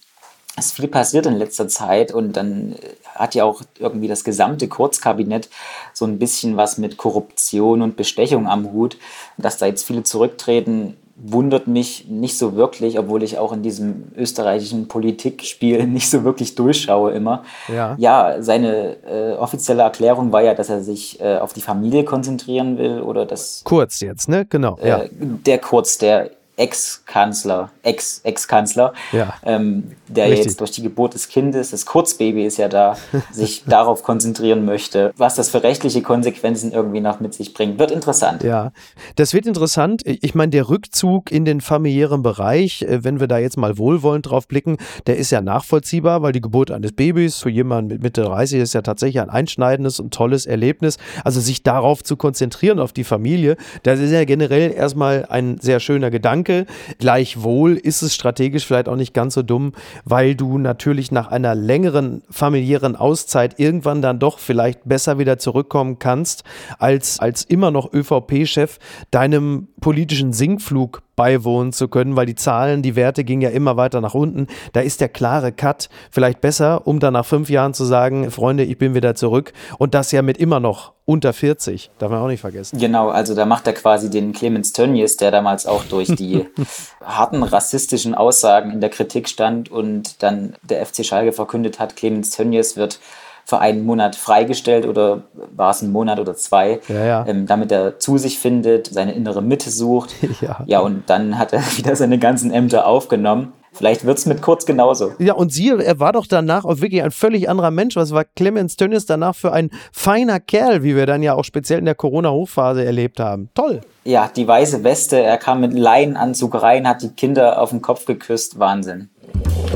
es 0.58 0.66
ist 0.66 0.76
viel 0.76 0.90
passiert 0.90 1.26
in 1.26 1.36
letzter 1.36 1.70
Zeit 1.70 2.14
und 2.14 2.34
dann 2.34 2.74
äh, 2.74 2.78
hat 3.16 3.34
ja 3.34 3.46
auch 3.46 3.62
irgendwie 3.80 4.10
das 4.10 4.26
gesamte 4.26 4.68
Kurzkabinett 4.68 5.50
so 5.94 6.04
ein 6.04 6.20
bisschen 6.20 6.58
was 6.58 6.78
mit 6.78 6.98
Korruption 6.98 7.82
und 7.82 7.96
Bestechung 7.96 8.50
am 8.50 8.74
Hut. 8.74 8.98
Dass 9.38 9.56
da 9.56 9.68
jetzt 9.68 9.88
viele 9.88 10.04
zurücktreten, 10.04 10.98
wundert 11.24 11.68
mich 11.68 12.08
nicht 12.10 12.38
so 12.38 12.56
wirklich, 12.56 12.98
obwohl 12.98 13.24
ich 13.24 13.38
auch 13.38 13.54
in 13.54 13.62
diesem 13.62 14.06
österreichischen 14.16 14.88
Politikspiel 14.88 15.86
nicht 15.88 16.10
so 16.10 16.24
wirklich 16.24 16.56
durchschaue 16.56 17.12
immer. 17.12 17.44
Ja, 17.68 17.96
ja 17.98 18.42
seine 18.42 18.98
äh, 19.06 19.34
offizielle 19.36 19.84
Erklärung 19.84 20.32
war 20.32 20.42
ja, 20.42 20.54
dass 20.54 20.70
er 20.70 20.82
sich 20.82 21.20
äh, 21.22 21.38
auf 21.38 21.54
die 21.54 21.62
Familie 21.62 22.04
konzentrieren 22.04 22.78
will 22.78 23.02
oder 23.02 23.26
das. 23.26 23.62
Kurz 23.64 24.00
jetzt, 24.00 24.30
ne? 24.30 24.46
Genau. 24.50 24.78
Äh, 24.82 24.88
ja. 24.90 25.02
Der 25.20 25.60
Kurz, 25.60 25.98
der 25.98 26.32
Ex-Kanzler, 26.62 27.72
Ex-Ex-Kanzler, 27.82 28.94
ja, 29.12 29.34
ähm, 29.44 29.94
der 30.08 30.26
richtig. 30.26 30.46
jetzt 30.46 30.60
durch 30.60 30.70
die 30.70 30.84
Geburt 30.84 31.16
des 31.16 31.28
Kindes, 31.28 31.72
das 31.72 31.88
Kurzbaby 31.88 32.46
ist 32.46 32.58
ja 32.58 32.68
da, 32.68 32.98
sich 33.32 33.64
darauf 33.66 34.04
konzentrieren 34.04 34.64
möchte. 34.64 35.12
Was 35.18 35.34
das 35.34 35.50
für 35.50 35.64
rechtliche 35.64 36.04
Konsequenzen 36.04 36.72
irgendwie 36.72 37.02
noch 37.02 37.20
mit 37.20 37.34
sich 37.34 37.56
bringt, 37.56 37.80
wird 37.80 37.90
interessant. 37.90 38.44
Ja, 38.44 38.74
das 39.16 39.34
wird 39.34 39.48
interessant. 39.48 40.04
Ich 40.06 40.36
meine, 40.36 40.52
der 40.52 40.70
Rückzug 40.70 41.32
in 41.32 41.46
den 41.46 41.62
familiären 41.62 42.22
Bereich, 42.22 42.84
äh, 42.84 43.04
wenn 43.04 43.20
wir 43.20 43.28
da 43.28 43.40
jetzt 43.40 43.58
mal 43.58 43.80
wohlwollend 43.80 44.30
drauf 44.30 44.48
blicken, 44.48 44.78
der 45.08 45.18
ist 45.18 45.32
ja 45.32 45.42
nachvollziehbar, 45.42 46.22
weil 46.22 46.32
die 46.32 46.42
Geburt 46.42 46.70
eines 46.70 46.92
Babys 46.92 47.38
für 47.38 47.50
jemanden 47.50 47.94
mit 47.94 48.04
Mitte 48.04 48.22
30 48.22 48.62
ist 48.62 48.74
ja 48.74 48.84
tatsächlich 48.84 49.20
ein 49.20 49.32
einschneidendes 49.32 50.00
und 50.00 50.14
tolles 50.14 50.46
Erlebnis. 50.46 50.98
Also 51.24 51.40
sich 51.40 51.64
darauf 51.64 52.04
zu 52.04 52.18
konzentrieren, 52.18 52.78
auf 52.78 52.94
die 52.94 53.04
Familie, 53.04 53.58
das 53.82 54.00
ist 54.00 54.12
ja 54.12 54.26
generell 54.26 54.72
erstmal 54.72 55.26
ein 55.26 55.58
sehr 55.60 55.80
schöner 55.80 56.12
Gedanke. 56.12 56.51
Gedanke. 56.52 56.66
Gleichwohl 57.00 57.78
ist 57.78 58.02
es 58.02 58.14
strategisch 58.14 58.66
vielleicht 58.66 58.88
auch 58.88 58.96
nicht 58.96 59.14
ganz 59.14 59.34
so 59.34 59.42
dumm, 59.42 59.74
weil 60.06 60.36
du 60.36 60.58
natürlich 60.58 61.12
nach 61.12 61.30
einer 61.30 61.56
längeren 61.56 62.24
familiären 62.30 62.96
Auszeit 62.96 63.60
irgendwann 63.60 64.02
dann 64.02 64.20
doch 64.20 64.40
vielleicht 64.40 64.82
besser 64.86 65.18
wieder 65.20 65.38
zurückkommen 65.38 66.00
kannst, 66.00 66.44
als, 66.80 67.20
als 67.20 67.44
immer 67.44 67.72
noch 67.72 67.92
ÖVP-Chef 67.94 68.78
deinem 69.12 69.68
politischen 69.80 70.34
Sinkflug 70.34 71.02
beiwohnen 71.22 71.72
zu 71.72 71.88
können, 71.88 72.16
weil 72.16 72.26
die 72.26 72.34
Zahlen, 72.34 72.82
die 72.82 72.96
Werte 72.96 73.24
gingen 73.24 73.44
ja 73.44 73.52
immer 73.52 73.78
weiter 73.78 74.02
nach 74.02 74.16
unten. 74.16 74.48
Da 74.74 74.80
ist 74.80 75.02
der 75.02 75.08
klare 75.08 75.52
Cut 75.52 75.88
vielleicht 76.10 76.42
besser, 76.42 76.88
um 76.88 77.00
dann 77.00 77.14
nach 77.14 77.28
fünf 77.28 77.48
Jahren 77.48 77.76
zu 77.76 77.86
sagen, 77.86 78.32
Freunde, 78.32 78.64
ich 78.64 78.80
bin 78.80 78.96
wieder 78.96 79.14
zurück. 79.14 79.54
Und 79.78 79.94
das 79.94 80.12
ja 80.12 80.24
mit 80.24 80.40
immer 80.40 80.60
noch 80.60 80.94
unter 81.06 81.32
40, 81.32 81.92
darf 82.00 82.10
man 82.10 82.22
auch 82.22 82.28
nicht 82.28 82.42
vergessen. 82.42 82.80
Genau, 82.80 83.10
also 83.10 83.36
da 83.36 83.46
macht 83.46 83.68
er 83.68 83.74
quasi 83.74 84.10
den 84.10 84.34
Clemens 84.34 84.74
Tönnies, 84.74 85.18
der 85.18 85.30
damals 85.30 85.68
auch 85.68 85.84
durch 85.84 86.08
die 86.08 86.48
harten 87.06 87.44
rassistischen 87.44 88.16
Aussagen 88.16 88.72
in 88.72 88.82
der 88.82 88.90
Kritik 88.90 89.30
stand 89.30 89.70
und 89.70 90.24
dann 90.24 90.56
der 90.64 90.84
FC 90.84 91.06
Schalke 91.06 91.34
verkündet 91.34 91.78
hat, 91.78 91.96
Clemens 91.96 92.32
Tönnies 92.32 92.78
wird 92.78 93.00
für 93.46 93.60
einen 93.60 93.86
Monat 93.86 94.16
freigestellt 94.16 94.86
oder 94.86 95.24
war 95.56 95.72
es 95.72 95.82
ein 95.82 95.92
Monat 95.92 96.20
oder 96.20 96.36
zwei, 96.36 96.80
ja, 96.88 97.06
ja. 97.06 97.26
Ähm, 97.28 97.48
damit 97.48 97.72
er 97.72 98.00
zu 98.00 98.18
sich 98.18 98.40
findet, 98.40 98.88
seine 98.88 99.14
innere 99.14 99.42
Mitte 99.42 99.70
sucht. 99.70 100.16
Ja. 100.42 100.64
ja, 100.66 100.80
und 100.80 101.04
dann 101.08 101.38
hat 101.38 101.54
er 101.54 101.60
wieder 101.78 101.96
seine 101.96 102.18
ganzen 102.18 102.52
Ämter 102.52 102.88
aufgenommen. 102.88 103.54
Vielleicht 103.74 104.06
wird 104.06 104.18
es 104.18 104.26
mit 104.26 104.42
Kurz 104.42 104.66
genauso. 104.66 105.14
Ja, 105.20 105.34
und 105.34 105.54
sie, 105.54 105.70
er 105.70 106.00
war 106.00 106.14
doch 106.14 106.28
danach 106.28 106.66
auch 106.66 106.82
wirklich 106.82 107.04
ein 107.04 107.12
völlig 107.12 107.50
anderer 107.50 107.72
Mensch. 107.72 107.96
Was 107.96 108.12
war 108.12 108.26
Clemens 108.26 108.76
Tönnies 108.76 109.06
danach 109.06 109.36
für 109.36 109.54
ein 109.54 109.70
feiner 109.94 110.40
Kerl, 110.40 110.84
wie 110.84 110.96
wir 110.96 111.06
dann 111.06 111.24
ja 111.24 111.36
auch 111.36 111.46
speziell 111.46 111.80
in 111.80 111.86
der 111.86 111.96
Corona-Hochphase 111.96 112.84
erlebt 112.84 113.20
haben? 113.20 113.50
Toll. 113.54 113.82
Ja, 114.04 114.30
die 114.36 114.48
weiße 114.48 114.84
Weste, 114.84 115.22
er 115.22 115.38
kam 115.38 115.62
mit 115.62 115.74
Leinenanzug 115.74 116.62
rein, 116.62 116.88
hat 116.88 117.02
die 117.02 117.10
Kinder 117.10 117.62
auf 117.62 117.70
den 117.70 117.82
Kopf 117.82 118.06
geküsst. 118.06 118.60
Wahnsinn. 118.60 119.10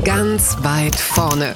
Ganz 0.04 0.56
weit 0.62 0.96
vorne. 0.96 1.54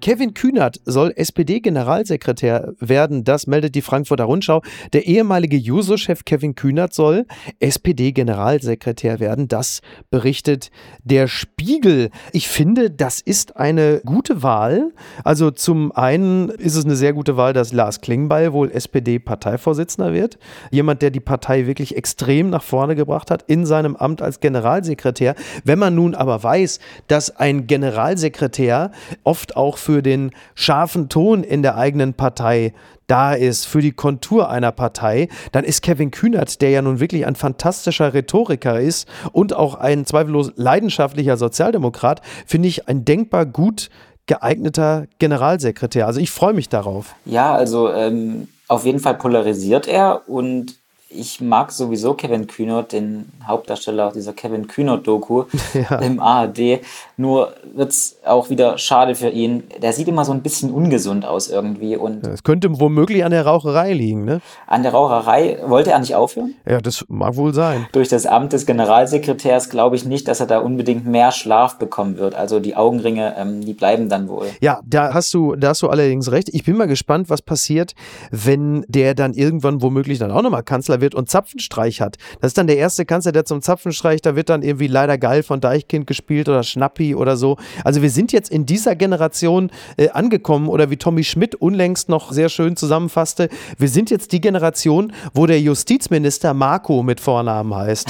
Kevin 0.00 0.34
Kühnert 0.34 0.80
soll 0.84 1.12
SPD-Generalsekretär 1.14 2.72
werden, 2.78 3.24
das 3.24 3.46
meldet 3.46 3.74
die 3.74 3.82
Frankfurter 3.82 4.24
Rundschau. 4.24 4.62
Der 4.92 5.06
ehemalige 5.06 5.56
Juso-Chef 5.56 6.24
Kevin 6.24 6.54
Kühnert 6.54 6.94
soll 6.94 7.26
SPD-Generalsekretär 7.58 9.20
werden, 9.20 9.48
das 9.48 9.80
berichtet 10.10 10.70
der 11.04 11.28
Spiegel. 11.28 12.10
Ich 12.32 12.48
finde, 12.48 12.90
das 12.90 13.20
ist 13.20 13.56
eine 13.56 14.00
gute 14.04 14.42
Wahl. 14.42 14.92
Also 15.22 15.50
zum 15.50 15.92
einen 15.92 16.48
ist 16.48 16.76
es 16.76 16.84
eine 16.84 16.96
sehr 16.96 17.12
gute 17.12 17.36
Wahl, 17.36 17.52
dass 17.52 17.72
Lars 17.72 18.00
Klingbeil 18.00 18.52
wohl 18.52 18.70
SPD-Parteivorsitzender 18.70 20.12
wird. 20.12 20.38
Jemand, 20.70 21.02
der 21.02 21.10
die 21.10 21.20
Partei 21.20 21.66
wirklich 21.66 21.96
extrem 21.96 22.48
nach 22.48 22.62
vorne 22.62 22.96
gebracht 22.96 23.30
hat 23.30 23.44
in 23.46 23.66
seinem 23.66 23.96
Amt 23.96 24.22
als 24.22 24.40
Generalsekretär. 24.40 25.34
Wenn 25.64 25.78
man 25.78 25.94
nun 25.94 26.14
aber 26.14 26.42
weiß, 26.42 26.80
dass 27.06 27.36
ein 27.36 27.66
Generalsekretär 27.66 28.92
oft 29.24 29.56
auch 29.56 29.76
für 29.76 29.89
für 29.90 30.02
den 30.02 30.30
scharfen 30.54 31.08
Ton 31.08 31.42
in 31.42 31.62
der 31.62 31.76
eigenen 31.76 32.14
Partei 32.14 32.74
da 33.08 33.34
ist, 33.34 33.66
für 33.66 33.80
die 33.80 33.90
Kontur 33.90 34.48
einer 34.48 34.70
Partei, 34.70 35.28
dann 35.50 35.64
ist 35.64 35.82
Kevin 35.82 36.12
Kühnert, 36.12 36.62
der 36.62 36.70
ja 36.70 36.80
nun 36.80 37.00
wirklich 37.00 37.26
ein 37.26 37.34
fantastischer 37.34 38.14
Rhetoriker 38.14 38.80
ist 38.80 39.08
und 39.32 39.52
auch 39.52 39.74
ein 39.74 40.06
zweifellos 40.06 40.52
leidenschaftlicher 40.54 41.36
Sozialdemokrat, 41.36 42.20
finde 42.46 42.68
ich 42.68 42.88
ein 42.88 43.04
denkbar 43.04 43.46
gut 43.46 43.90
geeigneter 44.26 45.08
Generalsekretär. 45.18 46.06
Also 46.06 46.20
ich 46.20 46.30
freue 46.30 46.52
mich 46.52 46.68
darauf. 46.68 47.16
Ja, 47.24 47.52
also 47.52 47.92
ähm, 47.92 48.46
auf 48.68 48.84
jeden 48.86 49.00
Fall 49.00 49.16
polarisiert 49.16 49.88
er 49.88 50.28
und 50.28 50.76
ich 51.10 51.40
mag 51.40 51.72
sowieso 51.72 52.14
Kevin 52.14 52.46
Kühnert, 52.46 52.92
den 52.92 53.26
Hauptdarsteller 53.44 54.12
dieser 54.12 54.32
Kevin 54.32 54.68
Kühnert-Doku 54.68 55.44
ja. 55.74 55.96
im 55.98 56.20
ARD. 56.20 56.80
Nur 57.16 57.52
wird 57.74 57.90
es 57.90 58.18
auch 58.24 58.48
wieder 58.48 58.78
schade 58.78 59.14
für 59.14 59.28
ihn. 59.28 59.64
Der 59.82 59.92
sieht 59.92 60.08
immer 60.08 60.24
so 60.24 60.32
ein 60.32 60.42
bisschen 60.42 60.70
ungesund 60.70 61.24
aus 61.24 61.48
irgendwie. 61.48 61.96
Und 61.96 62.26
es 62.26 62.44
könnte 62.44 62.68
womöglich 62.78 63.24
an 63.24 63.32
der 63.32 63.44
Raucherei 63.44 63.92
liegen, 63.92 64.24
ne? 64.24 64.40
An 64.66 64.82
der 64.82 64.92
Raucherei 64.92 65.58
wollte 65.66 65.90
er 65.90 65.98
nicht 65.98 66.14
aufhören? 66.14 66.54
Ja, 66.64 66.80
das 66.80 67.04
mag 67.08 67.36
wohl 67.36 67.52
sein. 67.52 67.86
Durch 67.92 68.08
das 68.08 68.26
Amt 68.26 68.52
des 68.52 68.64
Generalsekretärs 68.66 69.68
glaube 69.68 69.96
ich 69.96 70.04
nicht, 70.04 70.28
dass 70.28 70.40
er 70.40 70.46
da 70.46 70.58
unbedingt 70.58 71.06
mehr 71.06 71.32
Schlaf 71.32 71.78
bekommen 71.78 72.18
wird. 72.18 72.34
Also 72.34 72.60
die 72.60 72.76
Augenringe, 72.76 73.34
ähm, 73.36 73.64
die 73.64 73.74
bleiben 73.74 74.08
dann 74.08 74.28
wohl. 74.28 74.46
Ja, 74.60 74.80
da 74.84 75.12
hast 75.12 75.34
du, 75.34 75.56
da 75.56 75.70
hast 75.70 75.82
du 75.82 75.88
allerdings 75.88 76.30
recht. 76.30 76.50
Ich 76.52 76.64
bin 76.64 76.76
mal 76.76 76.86
gespannt, 76.86 77.28
was 77.28 77.42
passiert, 77.42 77.94
wenn 78.30 78.84
der 78.88 79.14
dann 79.14 79.34
irgendwann 79.34 79.82
womöglich 79.82 80.18
dann 80.18 80.30
auch 80.30 80.42
nochmal 80.42 80.62
Kanzler 80.62 80.99
wird 81.00 81.14
und 81.14 81.28
Zapfenstreich 81.28 82.00
hat. 82.00 82.16
Das 82.40 82.50
ist 82.50 82.58
dann 82.58 82.66
der 82.66 82.78
erste 82.78 83.04
Kanzler, 83.04 83.32
der 83.32 83.44
zum 83.44 83.62
Zapfenstreich, 83.62 84.22
da 84.22 84.36
wird 84.36 84.48
dann 84.48 84.62
irgendwie 84.62 84.86
leider 84.86 85.18
geil 85.18 85.42
von 85.42 85.60
Deichkind 85.60 86.06
gespielt 86.06 86.48
oder 86.48 86.62
Schnappi 86.62 87.14
oder 87.14 87.36
so. 87.36 87.56
Also 87.84 88.02
wir 88.02 88.10
sind 88.10 88.32
jetzt 88.32 88.50
in 88.50 88.66
dieser 88.66 88.96
Generation 88.96 89.70
äh, 89.96 90.10
angekommen 90.10 90.68
oder 90.68 90.90
wie 90.90 90.96
Tommy 90.96 91.24
Schmidt 91.24 91.54
unlängst 91.54 92.08
noch 92.08 92.32
sehr 92.32 92.48
schön 92.48 92.76
zusammenfasste, 92.76 93.48
wir 93.78 93.88
sind 93.88 94.10
jetzt 94.10 94.32
die 94.32 94.40
Generation, 94.40 95.12
wo 95.34 95.46
der 95.46 95.60
Justizminister 95.60 96.54
Marco 96.54 97.02
mit 97.02 97.20
Vornamen 97.20 97.74
heißt. 97.74 98.08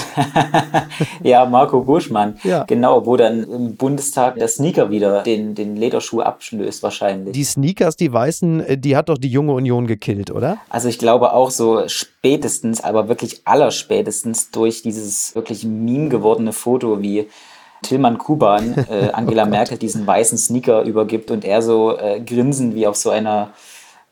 ja, 1.22 1.44
Marco 1.44 1.81
Buschmann. 1.83 2.38
Ja. 2.44 2.64
Genau, 2.64 3.07
wo 3.07 3.16
dann 3.16 3.44
im 3.44 3.76
Bundestag 3.76 4.37
der 4.37 4.48
Sneaker 4.48 4.90
wieder 4.90 5.22
den, 5.22 5.55
den 5.55 5.76
Lederschuh 5.76 6.20
abschlößt 6.20 6.83
wahrscheinlich. 6.83 7.33
Die 7.35 7.44
Sneakers, 7.44 7.96
die 7.96 8.12
weißen, 8.12 8.61
äh, 8.61 8.79
die 8.79 8.96
hat 8.96 9.09
doch 9.09 9.18
die 9.18 9.29
junge 9.29 9.53
Union 9.53 9.87
gekillt, 9.87 10.31
oder? 10.31 10.59
Also 10.68 10.88
ich 10.88 10.98
glaube 10.98 11.33
auch 11.33 11.50
so 11.50 11.87
spätestens, 12.20 12.85
aber 12.85 13.09
wirklich 13.09 13.40
allerspätestens 13.46 14.50
durch 14.50 14.83
dieses 14.83 15.35
wirklich 15.35 15.64
meme 15.64 16.11
gewordene 16.11 16.52
Foto, 16.52 17.00
wie 17.00 17.28
Tillmann 17.80 18.18
Kuban 18.18 18.74
äh, 18.90 19.09
Angela 19.12 19.44
oh 19.44 19.48
Merkel 19.48 19.78
diesen 19.78 20.06
weißen 20.06 20.37
Sneaker 20.37 20.83
übergibt 20.83 21.30
und 21.30 21.46
er 21.46 21.62
so 21.62 21.96
äh, 21.96 22.20
grinsen 22.20 22.74
wie 22.74 22.87
auf 22.87 22.96
so 22.96 23.09
einer 23.09 23.54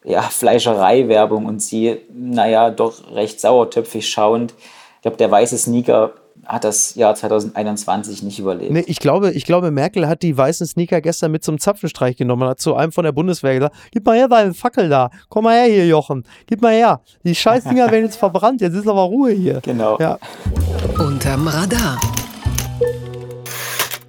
ja, 0.04 0.22
Fleischerei-Werbung 0.22 1.44
und 1.44 1.60
sie, 1.60 1.98
naja, 2.10 2.70
doch 2.70 3.14
recht 3.14 3.40
sauertöpfig 3.40 4.08
schauend. 4.08 4.54
Ich 4.96 5.02
glaube, 5.02 5.18
der 5.18 5.30
weiße 5.30 5.58
Sneaker 5.58 6.12
hat 6.46 6.64
das 6.64 6.94
Jahr 6.94 7.14
2021 7.14 8.22
nicht 8.22 8.38
überlebt. 8.38 8.72
Nee, 8.72 8.85
ich 8.87 8.98
glaube, 8.98 9.33
ich 9.33 9.44
glaube, 9.44 9.70
Merkel 9.70 10.09
hat 10.09 10.22
die 10.22 10.37
weißen 10.37 10.66
Sneaker 10.66 11.01
gestern 11.01 11.33
mit 11.33 11.44
zum 11.44 11.59
Zapfenstreich 11.59 12.16
genommen 12.16 12.42
und 12.42 12.48
hat 12.48 12.61
zu 12.61 12.74
einem 12.74 12.92
von 12.92 13.05
der 13.05 13.12
Bundeswehr 13.12 13.55
gesagt, 13.55 13.77
gib 13.90 14.05
mal 14.07 14.16
her 14.16 14.29
deinen 14.29 14.55
Fackel 14.55 14.88
da, 14.88 15.11
komm 15.29 15.44
mal 15.44 15.57
her 15.57 15.72
hier, 15.72 15.87
Jochen, 15.87 16.24
gib 16.46 16.62
mal 16.62 16.72
her. 16.72 17.01
Die 17.24 17.35
scheiß 17.35 17.64
Dinger 17.64 17.87
werden 17.90 18.05
jetzt 18.05 18.16
verbrannt, 18.16 18.61
jetzt 18.61 18.74
ist 18.74 18.88
aber 18.88 19.03
Ruhe 19.03 19.33
hier. 19.33 19.61
Genau. 19.62 19.98
Ja. 19.98 20.18
Unterm 20.98 21.48
Radar. 21.48 21.98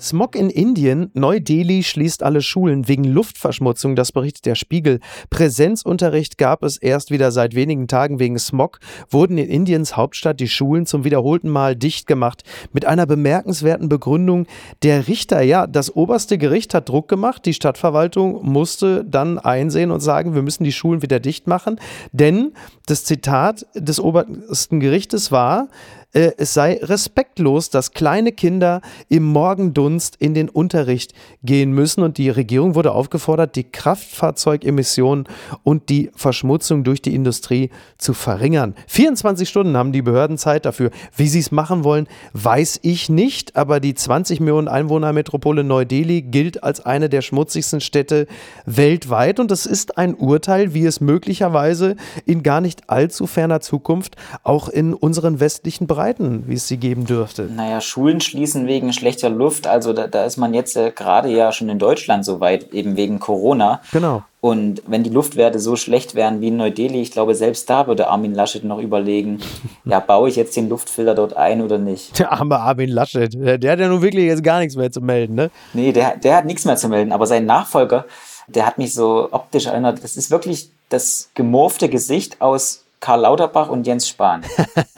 Smog 0.09 0.35
in 0.35 0.49
Indien. 0.49 1.11
Neu-Delhi 1.13 1.83
schließt 1.83 2.23
alle 2.23 2.41
Schulen 2.41 2.87
wegen 2.87 3.03
Luftverschmutzung. 3.03 3.95
Das 3.95 4.11
berichtet 4.11 4.47
der 4.47 4.55
Spiegel. 4.55 5.01
Präsenzunterricht 5.29 6.39
gab 6.39 6.63
es 6.63 6.77
erst 6.77 7.11
wieder 7.11 7.31
seit 7.31 7.53
wenigen 7.53 7.87
Tagen 7.87 8.17
wegen 8.17 8.39
Smog. 8.39 8.79
Wurden 9.11 9.37
in 9.37 9.47
Indiens 9.47 9.95
Hauptstadt 9.95 10.39
die 10.39 10.47
Schulen 10.47 10.87
zum 10.87 11.03
wiederholten 11.03 11.49
Mal 11.49 11.75
dicht 11.75 12.07
gemacht. 12.07 12.43
Mit 12.73 12.85
einer 12.85 13.05
bemerkenswerten 13.05 13.87
Begründung. 13.87 14.47
Der 14.81 15.07
Richter, 15.07 15.41
ja, 15.41 15.67
das 15.67 15.95
oberste 15.95 16.39
Gericht 16.39 16.73
hat 16.73 16.89
Druck 16.89 17.07
gemacht. 17.07 17.45
Die 17.45 17.53
Stadtverwaltung 17.53 18.43
musste 18.43 19.05
dann 19.05 19.37
einsehen 19.37 19.91
und 19.91 19.99
sagen, 19.99 20.33
wir 20.33 20.41
müssen 20.41 20.63
die 20.63 20.71
Schulen 20.71 21.03
wieder 21.03 21.19
dicht 21.19 21.45
machen. 21.45 21.79
Denn 22.13 22.53
das 22.87 23.03
Zitat 23.03 23.67
des 23.75 23.99
obersten 23.99 24.79
Gerichtes 24.79 25.31
war, 25.31 25.67
äh, 26.11 26.31
es 26.37 26.55
sei 26.55 26.79
respektlos, 26.81 27.69
dass 27.69 27.91
kleine 27.91 28.31
Kinder 28.31 28.81
im 29.09 29.23
Morgendunst 29.23 30.15
in 30.15 30.33
den 30.33 30.49
Unterricht 30.49 31.13
gehen 31.43 31.71
müssen. 31.71 32.01
Und 32.01 32.17
die 32.17 32.29
Regierung 32.29 32.73
wurde 32.73 32.93
aufgefordert, 32.93 33.55
die 33.55 33.63
Kraftfahrzeugemissionen 33.63 35.27
und 35.63 35.89
die 35.89 36.09
Verschmutzung 36.15 36.83
durch 36.83 37.01
die 37.01 37.13
Industrie 37.13 37.69
zu 37.97 38.13
verringern. 38.13 38.73
24 38.87 39.47
Stunden 39.47 39.77
haben 39.77 39.91
die 39.91 40.01
Behörden 40.01 40.39
Zeit 40.39 40.65
dafür. 40.65 40.89
Wie 41.15 41.27
sie 41.27 41.39
es 41.39 41.51
machen 41.51 41.83
wollen, 41.83 42.07
weiß 42.33 42.79
ich 42.81 43.09
nicht. 43.09 43.55
Aber 43.55 43.79
die 43.79 43.93
20 43.93 44.39
Millionen 44.39 44.67
Einwohnermetropole 44.67 45.63
Neu-Delhi 45.63 46.23
gilt 46.23 46.63
als 46.63 46.83
eine 46.83 47.09
der 47.09 47.21
schmutzigsten 47.21 47.81
Städte 47.81 48.25
weltweit. 48.65 49.39
Und 49.39 49.51
das 49.51 49.67
ist 49.67 49.97
ein 49.99 50.15
Urteil, 50.15 50.73
wie 50.73 50.85
es 50.85 51.01
möglicherweise 51.01 51.95
in 52.25 52.41
gar 52.41 52.61
nicht 52.61 52.89
allzu 52.89 53.27
ferner 53.27 53.61
Zukunft 53.61 54.15
auch 54.43 54.69
in 54.69 54.95
unseren 54.95 55.39
westlichen 55.39 55.85
Bereichen 55.85 55.98
verbreiten, 55.99 56.43
wie 56.47 56.53
es 56.53 56.67
sie 56.67 56.77
geben 56.77 57.05
dürfte. 57.05 57.43
Naja, 57.43 57.81
Schulen 57.81 58.21
schließen 58.21 58.67
wegen 58.67 58.93
schlechter 58.93 59.29
Luft. 59.29 59.67
Also 59.67 59.93
da, 59.93 60.07
da 60.07 60.23
ist 60.25 60.37
man 60.37 60.53
jetzt 60.53 60.77
äh, 60.77 60.91
gerade 60.91 61.29
ja 61.29 61.51
schon 61.51 61.69
in 61.69 61.79
Deutschland 61.79 62.23
so 62.23 62.39
weit, 62.39 62.73
eben 62.73 62.95
wegen 62.95 63.19
Corona. 63.19 63.81
Genau. 63.91 64.23
Und 64.41 64.81
wenn 64.87 65.03
die 65.03 65.09
Luftwerte 65.09 65.59
so 65.59 65.75
schlecht 65.75 66.15
wären 66.15 66.39
wie 66.39 66.47
in 66.47 66.57
Neu-Delhi, 66.57 67.01
ich 67.01 67.11
glaube, 67.11 67.35
selbst 67.35 67.69
da 67.69 67.87
würde 67.87 68.07
Armin 68.07 68.33
Laschet 68.33 68.63
noch 68.63 68.79
überlegen, 68.79 69.39
ja, 69.85 69.99
baue 69.99 70.29
ich 70.29 70.37
jetzt 70.37 70.55
den 70.55 70.69
Luftfilter 70.69 71.15
dort 71.15 71.35
ein 71.35 71.61
oder 71.61 71.77
nicht? 71.77 72.17
Der 72.17 72.31
arme 72.31 72.57
Armin 72.57 72.89
Laschet, 72.89 73.33
der, 73.33 73.57
der 73.57 73.71
hat 73.73 73.79
ja 73.79 73.89
nun 73.89 74.01
wirklich 74.01 74.25
jetzt 74.25 74.43
gar 74.43 74.59
nichts 74.59 74.77
mehr 74.77 74.91
zu 74.91 75.01
melden, 75.01 75.35
ne? 75.35 75.51
Nee, 75.73 75.91
der, 75.91 76.15
der 76.15 76.37
hat 76.37 76.45
nichts 76.45 76.63
mehr 76.63 76.77
zu 76.77 76.87
melden, 76.87 77.11
aber 77.11 77.27
sein 77.27 77.45
Nachfolger, 77.45 78.05
der 78.47 78.65
hat 78.65 78.77
mich 78.77 78.93
so 78.93 79.27
optisch 79.31 79.65
erinnert. 79.65 80.01
Das 80.03 80.15
ist 80.15 80.31
wirklich 80.31 80.69
das 80.87 81.29
gemorfte 81.35 81.89
Gesicht 81.89 82.41
aus 82.41 82.85
Karl 82.99 83.21
Lauterbach 83.21 83.69
und 83.69 83.87
Jens 83.87 84.07
Spahn. 84.09 84.41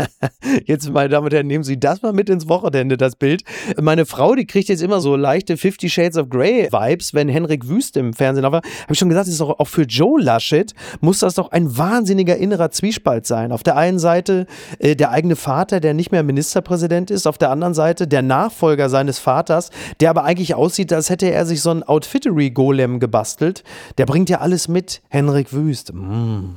jetzt, 0.65 0.89
meine 0.89 1.09
Damen 1.09 1.25
und 1.25 1.33
Herren, 1.33 1.47
nehmen 1.47 1.63
Sie 1.63 1.79
das 1.79 2.01
mal 2.01 2.13
mit 2.13 2.29
ins 2.29 2.49
Wochenende, 2.49 2.97
das 2.97 3.15
Bild. 3.15 3.43
Meine 3.79 4.05
Frau, 4.05 4.35
die 4.35 4.45
kriegt 4.45 4.69
jetzt 4.69 4.81
immer 4.81 5.01
so 5.01 5.15
leichte 5.15 5.55
Fifty 5.55 5.89
Shades 5.89 6.17
of 6.17 6.29
Grey 6.29 6.67
Vibes, 6.71 7.13
wenn 7.13 7.29
Henrik 7.29 7.67
Wüst 7.67 7.97
im 7.97 8.13
Fernsehen 8.13 8.43
war. 8.43 8.53
Habe 8.53 8.63
ich 8.89 8.97
schon 8.97 9.09
gesagt, 9.09 9.27
das 9.27 9.33
ist 9.33 9.41
doch 9.41 9.59
auch 9.59 9.67
für 9.67 9.83
Joe 9.83 10.19
Laschet 10.21 10.73
muss 10.99 11.19
das 11.19 11.35
doch 11.35 11.51
ein 11.51 11.77
wahnsinniger 11.77 12.37
innerer 12.37 12.71
Zwiespalt 12.71 13.25
sein. 13.25 13.51
Auf 13.51 13.63
der 13.63 13.77
einen 13.77 13.99
Seite 13.99 14.47
äh, 14.79 14.95
der 14.95 15.11
eigene 15.11 15.35
Vater, 15.35 15.79
der 15.79 15.93
nicht 15.93 16.11
mehr 16.11 16.23
Ministerpräsident 16.23 17.11
ist, 17.11 17.27
auf 17.27 17.37
der 17.37 17.51
anderen 17.51 17.73
Seite 17.73 18.07
der 18.07 18.21
Nachfolger 18.21 18.89
seines 18.89 19.19
Vaters, 19.19 19.69
der 19.99 20.09
aber 20.09 20.23
eigentlich 20.23 20.55
aussieht, 20.55 20.91
als 20.93 21.09
hätte 21.09 21.31
er 21.31 21.45
sich 21.45 21.61
so 21.61 21.69
einen 21.69 21.83
Outfittery-Golem 21.83 22.99
gebastelt. 22.99 23.63
Der 23.97 24.05
bringt 24.05 24.29
ja 24.29 24.39
alles 24.39 24.67
mit, 24.67 25.01
Henrik 25.09 25.53
Wüst. 25.53 25.93
Mm. 25.93 26.55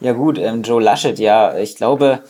Ja 0.00 0.12
gut, 0.12 0.38
ähm, 0.38 0.62
Joe 0.62 0.82
Laschet, 0.82 1.18
ja, 1.18 1.56
ich 1.56 1.76
glaube, 1.76 2.20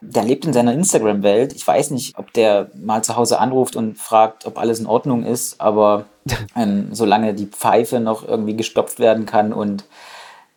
der 0.00 0.24
lebt 0.24 0.46
in 0.46 0.52
seiner 0.52 0.72
Instagram-Welt. 0.72 1.52
Ich 1.52 1.66
weiß 1.66 1.90
nicht, 1.90 2.18
ob 2.18 2.32
der 2.32 2.70
mal 2.74 3.02
zu 3.02 3.16
Hause 3.16 3.38
anruft 3.38 3.76
und 3.76 3.98
fragt, 3.98 4.46
ob 4.46 4.58
alles 4.58 4.80
in 4.80 4.86
Ordnung 4.86 5.24
ist, 5.24 5.60
aber 5.60 6.06
ähm, 6.56 6.88
solange 6.92 7.34
die 7.34 7.46
Pfeife 7.46 8.00
noch 8.00 8.26
irgendwie 8.26 8.56
gestopft 8.56 8.98
werden 8.98 9.26
kann 9.26 9.52
und 9.52 9.84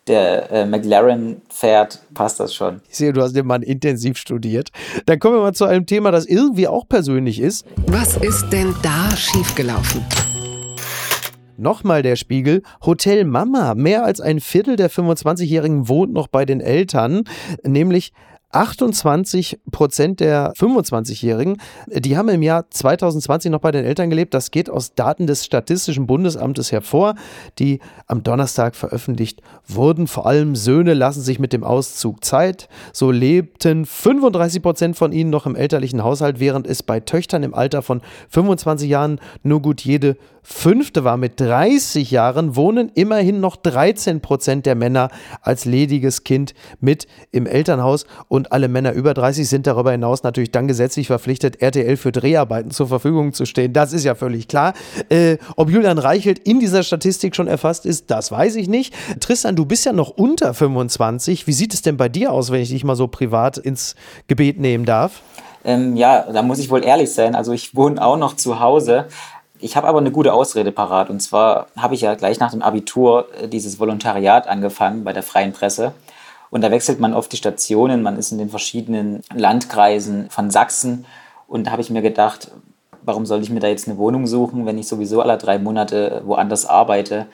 der 0.08 0.52
äh, 0.52 0.66
McLaren 0.66 1.42
fährt, 1.50 2.00
passt 2.14 2.40
das 2.40 2.56
schon. 2.56 2.82
Ich 2.90 2.98
sehe, 2.98 3.14
du 3.14 3.22
hast 3.22 3.36
den 3.36 3.46
Mann 3.46 3.62
intensiv 3.62 4.18
studiert. 4.18 4.70
Dann 5.06 5.20
kommen 5.20 5.36
wir 5.36 5.42
mal 5.42 5.54
zu 5.54 5.66
einem 5.66 5.86
Thema, 5.86 6.12
das 6.12 6.26
irgendwie 6.26 6.68
auch 6.68 6.88
persönlich 6.88 7.40
ist. 7.40 7.66
Was 7.86 8.18
ist 8.18 8.50
denn 8.50 8.74
da 8.82 9.16
schiefgelaufen? 9.16 10.04
Nochmal 11.62 12.02
der 12.02 12.16
Spiegel. 12.16 12.64
Hotel 12.84 13.24
Mama. 13.24 13.76
Mehr 13.76 14.04
als 14.04 14.20
ein 14.20 14.40
Viertel 14.40 14.78
der 14.78 14.90
25-Jährigen 14.90 15.88
wohnt 15.88 16.12
noch 16.12 16.28
bei 16.28 16.44
den 16.44 16.60
Eltern, 16.60 17.24
nämlich 17.64 18.14
28 18.52 19.60
Prozent 19.72 20.20
der 20.20 20.54
25-Jährigen, 20.54 21.58
die 21.88 22.18
haben 22.18 22.30
im 22.30 22.42
Jahr 22.42 22.70
2020 22.70 23.52
noch 23.52 23.60
bei 23.60 23.72
den 23.72 23.86
Eltern 23.86 24.10
gelebt. 24.10 24.34
Das 24.34 24.52
geht 24.52 24.70
aus 24.70 24.94
Daten 24.96 25.28
des 25.28 25.46
Statistischen 25.46 26.08
Bundesamtes 26.08 26.72
hervor, 26.72 27.16
die 27.60 27.80
am 28.08 28.24
Donnerstag 28.24 28.76
veröffentlicht 28.76 29.42
wurden. 29.68 30.08
Vor 30.08 30.26
allem 30.26 30.56
Söhne 30.56 30.94
lassen 30.94 31.22
sich 31.22 31.40
mit 31.40 31.54
dem 31.54 31.64
Auszug 31.64 32.24
Zeit. 32.24 32.68
So 32.94 33.12
lebten 33.12 33.86
35 33.86 34.62
Prozent 34.62 34.98
von 34.98 35.12
ihnen 35.12 35.30
noch 35.30 35.46
im 35.46 35.56
elterlichen 35.56 36.04
Haushalt, 36.04 36.40
während 36.40 36.68
es 36.68 36.84
bei 36.84 37.00
Töchtern 37.00 37.44
im 37.44 37.54
Alter 37.54 37.82
von 37.82 38.02
25 38.30 38.90
Jahren 38.90 39.20
nur 39.44 39.62
gut 39.62 39.82
jede 39.82 40.18
fünfte 40.44 41.04
war. 41.04 41.18
Mit 41.18 41.40
30 41.40 42.12
Jahren 42.12 42.56
wohnen 42.56 42.92
immerhin 42.94 43.40
noch 43.40 43.56
13 43.56 44.22
Prozent 44.22 44.66
der 44.66 44.76
Männer 44.76 45.10
als 45.42 45.66
lediges 45.66 46.24
Kind 46.24 46.54
mit 46.80 47.08
im 47.32 47.46
Elternhaus 47.46 48.06
und 48.28 48.41
und 48.42 48.52
alle 48.52 48.70
Männer 48.70 48.94
über 48.94 49.14
30 49.14 49.48
sind 49.48 49.68
darüber 49.68 49.92
hinaus 49.92 50.24
natürlich 50.24 50.50
dann 50.50 50.68
gesetzlich 50.68 51.06
verpflichtet, 51.06 51.62
RTL 51.62 51.96
für 51.96 52.12
Dreharbeiten 52.12 52.72
zur 52.72 52.88
Verfügung 52.88 53.34
zu 53.34 53.46
stehen. 53.46 53.72
Das 53.72 53.94
ist 53.94 54.04
ja 54.04 54.16
völlig 54.16 54.48
klar. 54.48 54.74
Äh, 55.10 55.38
ob 55.58 55.70
Julian 55.70 56.00
Reichelt 56.00 56.40
in 56.40 56.60
dieser 56.60 56.82
Statistik 56.82 57.36
schon 57.36 57.48
erfasst 57.48 57.86
ist, 57.86 58.10
das 58.10 58.32
weiß 58.32 58.56
ich 58.56 58.68
nicht. 58.68 58.96
Tristan, 59.20 59.56
du 59.56 59.66
bist 59.66 59.86
ja 59.86 59.94
noch 59.94 60.10
unter 60.10 60.56
25. 60.56 61.46
Wie 61.46 61.54
sieht 61.54 61.76
es 61.76 61.84
denn 61.84 61.98
bei 61.98 62.10
dir 62.10 62.32
aus, 62.32 62.52
wenn 62.52 62.62
ich 62.62 62.70
dich 62.70 62.84
mal 62.84 62.96
so 62.96 63.08
privat 63.08 63.60
ins 63.60 63.94
Gebet 64.28 64.60
nehmen 64.60 64.86
darf? 64.86 65.22
Ähm, 65.64 65.96
ja, 65.96 66.24
da 66.32 66.42
muss 66.42 66.58
ich 66.58 66.72
wohl 66.72 66.84
ehrlich 66.84 67.14
sein. 67.14 67.36
Also 67.36 67.52
ich 67.52 67.76
wohne 67.76 68.04
auch 68.04 68.18
noch 68.18 68.36
zu 68.36 68.60
Hause. 68.60 69.06
Ich 69.60 69.78
habe 69.78 69.88
aber 69.88 70.00
eine 70.00 70.10
gute 70.10 70.34
Ausrede 70.34 70.72
parat. 70.72 71.12
Und 71.12 71.20
zwar 71.20 71.68
habe 71.78 71.94
ich 71.94 72.02
ja 72.02 72.16
gleich 72.16 72.40
nach 72.40 72.50
dem 72.50 72.64
Abitur 72.64 73.28
äh, 73.40 73.48
dieses 73.48 73.80
Volontariat 73.80 74.48
angefangen 74.48 75.04
bei 75.04 75.14
der 75.14 75.22
Freien 75.22 75.54
Presse. 75.54 75.94
Und 76.52 76.62
da 76.62 76.70
wechselt 76.70 77.00
man 77.00 77.14
oft 77.14 77.32
die 77.32 77.38
Stationen, 77.38 78.04
man 78.04 78.18
ist 78.18 78.32
in 78.32 78.38
den 78.38 78.50
verschiedenen 78.50 79.24
Landkreisen 79.34 80.30
von 80.30 80.52
Sachsen. 80.52 81.06
Und 81.48 81.66
da 81.66 81.72
habe 81.72 81.82
ich 81.82 81.90
mir 81.90 82.02
gedacht, 82.02 82.52
warum 83.04 83.26
soll 83.26 83.42
ich 83.42 83.50
mir 83.50 83.62
da 83.62 83.68
jetzt 83.68 83.88
eine 83.88 83.98
Wohnung 83.98 84.28
suchen, 84.28 84.66
wenn 84.66 84.78
ich 84.78 84.88
sowieso 84.88 85.22
alle 85.22 85.38
drei 85.38 85.58
Monate 85.58 86.22
woanders 86.26 86.66
arbeite? 86.66 87.26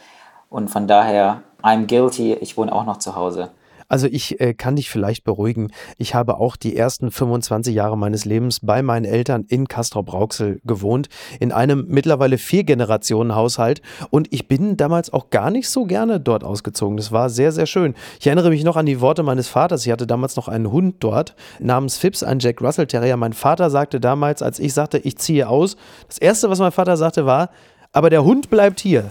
Und 0.49 0.69
von 0.69 0.87
daher, 0.87 1.41
I'm 1.61 1.87
guilty, 1.87 2.35
ich 2.35 2.55
wohne 2.57 2.71
auch 2.71 2.85
noch 2.85 2.97
zu 2.97 3.15
Hause. 3.15 3.49
Also 3.89 4.07
ich 4.07 4.41
äh, 4.41 4.53
kann 4.53 4.75
dich 4.75 4.89
vielleicht 4.89 5.23
beruhigen. 5.23 5.71
Ich 5.97 6.13
habe 6.13 6.37
auch 6.39 6.57
die 6.57 6.75
ersten 6.75 7.09
25 7.09 7.73
Jahre 7.73 7.97
meines 7.97 8.25
Lebens 8.25 8.59
bei 8.61 8.81
meinen 8.81 9.05
Eltern 9.05 9.45
in 9.47 9.67
Castrop-Rauxel 9.67 10.59
gewohnt, 10.65 11.07
in 11.39 11.53
einem 11.53 11.85
mittlerweile 11.87 12.37
vier 12.37 12.65
Generationen 12.65 13.35
Haushalt 13.35 13.81
und 14.09 14.33
ich 14.33 14.47
bin 14.47 14.75
damals 14.75 15.13
auch 15.13 15.29
gar 15.29 15.51
nicht 15.51 15.69
so 15.69 15.85
gerne 15.85 16.19
dort 16.19 16.43
ausgezogen. 16.43 16.97
Das 16.97 17.11
war 17.13 17.29
sehr, 17.29 17.53
sehr 17.53 17.65
schön. 17.65 17.95
Ich 18.19 18.27
erinnere 18.27 18.49
mich 18.49 18.65
noch 18.65 18.75
an 18.75 18.85
die 18.85 18.99
Worte 18.99 19.23
meines 19.23 19.47
Vaters. 19.47 19.85
Ich 19.85 19.91
hatte 19.91 20.07
damals 20.07 20.35
noch 20.35 20.49
einen 20.49 20.71
Hund 20.71 20.95
dort 20.99 21.35
namens 21.59 21.97
Phipps, 21.97 22.23
ein 22.23 22.39
Jack 22.39 22.61
Russell 22.61 22.87
Terrier. 22.87 23.15
Mein 23.15 23.33
Vater 23.33 23.69
sagte 23.69 24.01
damals, 24.01 24.41
als 24.41 24.59
ich 24.59 24.73
sagte, 24.73 24.97
ich 24.97 25.17
ziehe 25.17 25.47
aus, 25.47 25.77
das 26.07 26.17
erste, 26.17 26.49
was 26.49 26.59
mein 26.59 26.71
Vater 26.73 26.97
sagte, 26.97 27.25
war, 27.25 27.49
aber 27.97 28.11
der 28.11 28.23
Hund 28.23 28.51
bleibt 28.51 28.79
hier. 28.79 29.09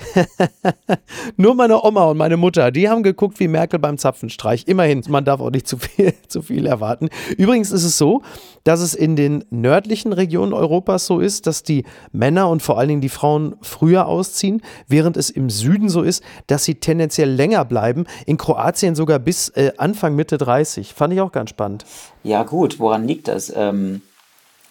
Nur 1.36 1.54
meine 1.54 1.84
Oma 1.84 2.04
und 2.04 2.16
meine 2.16 2.38
Mutter, 2.38 2.70
die 2.70 2.88
haben 2.88 3.02
geguckt 3.02 3.38
wie 3.40 3.46
Merkel 3.46 3.78
beim 3.78 3.98
Zapfenstreich. 3.98 4.66
Immerhin, 4.66 5.02
man 5.10 5.26
darf 5.26 5.42
auch 5.42 5.50
nicht 5.50 5.68
zu 5.68 5.76
viel, 5.76 6.14
zu 6.28 6.40
viel 6.40 6.64
erwarten. 6.64 7.10
Übrigens 7.36 7.70
ist 7.70 7.84
es 7.84 7.98
so, 7.98 8.22
dass 8.64 8.80
es 8.80 8.94
in 8.94 9.16
den 9.16 9.44
nördlichen 9.50 10.14
Regionen 10.14 10.54
Europas 10.54 11.04
so 11.04 11.20
ist, 11.20 11.46
dass 11.46 11.62
die 11.62 11.84
Männer 12.10 12.48
und 12.48 12.62
vor 12.62 12.78
allen 12.78 12.88
Dingen 12.88 13.00
die 13.02 13.10
Frauen 13.10 13.56
früher 13.60 14.06
ausziehen, 14.06 14.62
während 14.88 15.18
es 15.18 15.28
im 15.28 15.50
Süden 15.50 15.90
so 15.90 16.00
ist, 16.00 16.24
dass 16.46 16.64
sie 16.64 16.76
tendenziell 16.76 17.30
länger 17.30 17.66
bleiben. 17.66 18.06
In 18.24 18.38
Kroatien 18.38 18.94
sogar 18.94 19.18
bis 19.18 19.50
äh, 19.50 19.72
Anfang, 19.76 20.16
Mitte 20.16 20.38
30. 20.38 20.94
Fand 20.94 21.12
ich 21.12 21.20
auch 21.20 21.32
ganz 21.32 21.50
spannend. 21.50 21.84
Ja, 22.22 22.44
gut, 22.44 22.78
woran 22.78 23.06
liegt 23.06 23.28
das? 23.28 23.52
Ähm 23.54 24.00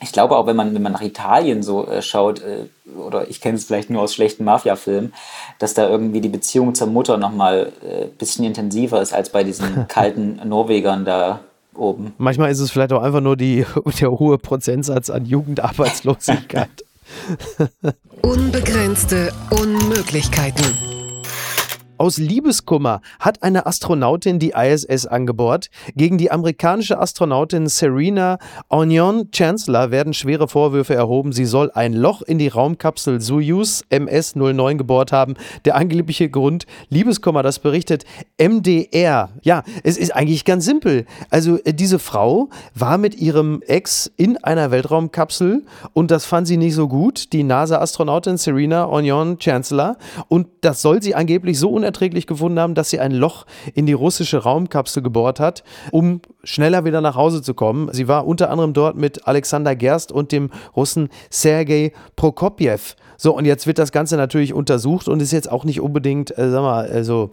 ich 0.02 0.12
glaube 0.12 0.38
auch, 0.38 0.48
wenn 0.48 0.56
man, 0.56 0.74
wenn 0.74 0.82
man 0.82 0.94
nach 0.94 1.02
Italien 1.02 1.62
so 1.64 1.88
äh, 1.88 2.02
schaut, 2.02 2.42
äh, 2.42 2.66
oder 2.98 3.30
ich 3.30 3.42
kenne 3.42 3.58
es 3.58 3.66
vielleicht 3.66 3.90
nur 3.90 4.02
aus 4.02 4.14
schlechten 4.14 4.44
Mafia-Filmen, 4.44 5.14
dass 5.60 5.74
da 5.74 5.90
irgendwie 5.90 6.22
die 6.22 6.30
Beziehung 6.30 6.74
zur 6.74 6.88
Mutter 6.88 7.18
nochmal 7.18 7.72
ein 7.82 7.90
äh, 7.90 8.06
bisschen 8.18 8.46
intensiver 8.46 9.02
ist 9.02 9.14
als 9.14 9.30
bei 9.30 9.44
diesen 9.44 9.88
kalten 9.88 10.40
Norwegern 10.48 11.06
da 11.06 11.42
oben. 11.76 12.14
Manchmal 12.18 12.52
ist 12.52 12.60
es 12.60 12.72
vielleicht 12.72 12.94
auch 12.94 13.02
einfach 13.02 13.22
nur 13.22 13.36
die, 13.36 13.66
der 14.00 14.12
hohe 14.12 14.38
Prozentsatz 14.38 15.10
an 15.10 15.26
Jugendarbeitslosigkeit. 15.26 16.70
Unbegrenzte 18.22 19.34
Unmöglichkeiten. 19.50 20.99
Aus 22.00 22.18
Liebeskummer 22.18 23.02
hat 23.20 23.44
eine 23.44 23.66
Astronautin 23.66 24.40
die 24.40 24.54
ISS 24.56 25.06
angebohrt. 25.06 25.70
Gegen 25.98 26.18
die 26.18 26.32
amerikanische 26.32 26.98
Astronautin 26.98 27.68
Serena 27.68 28.40
Onion 28.70 29.32
Chancellor 29.34 29.92
werden 29.92 30.14
schwere 30.14 30.48
Vorwürfe 30.48 30.96
erhoben. 30.96 31.34
Sie 31.34 31.44
soll 31.44 31.72
ein 31.72 31.92
Loch 31.92 32.22
in 32.22 32.38
die 32.38 32.48
Raumkapsel 32.48 33.20
Soyuz 33.20 33.84
MS-09 33.90 34.78
gebohrt 34.78 35.12
haben. 35.12 35.34
Der 35.66 35.76
angebliche 35.76 36.30
Grund 36.30 36.68
Liebeskummer, 36.88 37.44
das 37.44 37.60
berichtet 37.60 38.06
MDR. 38.38 39.32
Ja, 39.42 39.64
es 39.84 39.98
ist 39.98 40.16
eigentlich 40.16 40.46
ganz 40.46 40.64
simpel. 40.64 41.06
Also 41.30 41.58
äh, 41.66 41.74
diese 41.74 42.00
Frau 42.00 42.48
war 42.76 42.98
mit 42.98 43.16
ihrem 43.16 43.62
Ex 43.64 44.10
in 44.16 44.42
einer 44.42 44.72
Weltraumkapsel 44.72 45.66
und 45.92 46.12
das 46.12 46.24
fand 46.24 46.48
sie 46.48 46.56
nicht 46.56 46.76
so 46.76 46.88
gut, 46.88 47.34
die 47.34 47.44
NASA-Astronautin 47.44 48.38
Serena 48.38 48.88
Onion 48.88 49.38
Chancellor. 49.38 49.98
Und 50.30 50.48
das 50.62 50.82
soll 50.82 51.04
sie 51.04 51.14
angeblich 51.14 51.60
so 51.60 51.70
unerwartet 51.72 51.89
unerträglich 51.90 52.28
gefunden 52.28 52.60
haben, 52.60 52.76
dass 52.76 52.92
sie 52.92 53.00
ein 53.00 53.12
Loch 53.12 53.46
in 53.74 53.86
die 53.88 53.94
russische 53.94 54.38
Raumkapsel 54.38 55.02
gebohrt 55.02 55.40
hat, 55.40 55.64
um 55.92 56.22
schneller 56.44 56.86
wieder 56.86 57.02
nach 57.02 57.16
Hause 57.16 57.42
zu 57.42 57.56
kommen. 57.56 57.90
Sie 57.92 58.08
war 58.08 58.28
unter 58.28 58.52
anderem 58.52 58.74
dort 58.74 58.96
mit 58.96 59.28
Alexander 59.28 59.76
Gerst 59.76 60.12
und 60.12 60.32
dem 60.32 60.52
Russen 60.76 61.10
Sergei 61.32 61.92
Prokopjew. 62.16 62.78
So, 63.18 63.36
und 63.36 63.46
jetzt 63.46 63.66
wird 63.66 63.80
das 63.80 63.92
Ganze 63.92 64.18
natürlich 64.18 64.54
untersucht 64.54 65.08
und 65.08 65.20
ist 65.22 65.32
jetzt 65.32 65.52
auch 65.52 65.66
nicht 65.66 65.82
unbedingt, 65.82 66.38
äh, 66.38 66.52
sag 66.52 66.62
mal, 66.62 66.88
also 66.88 67.32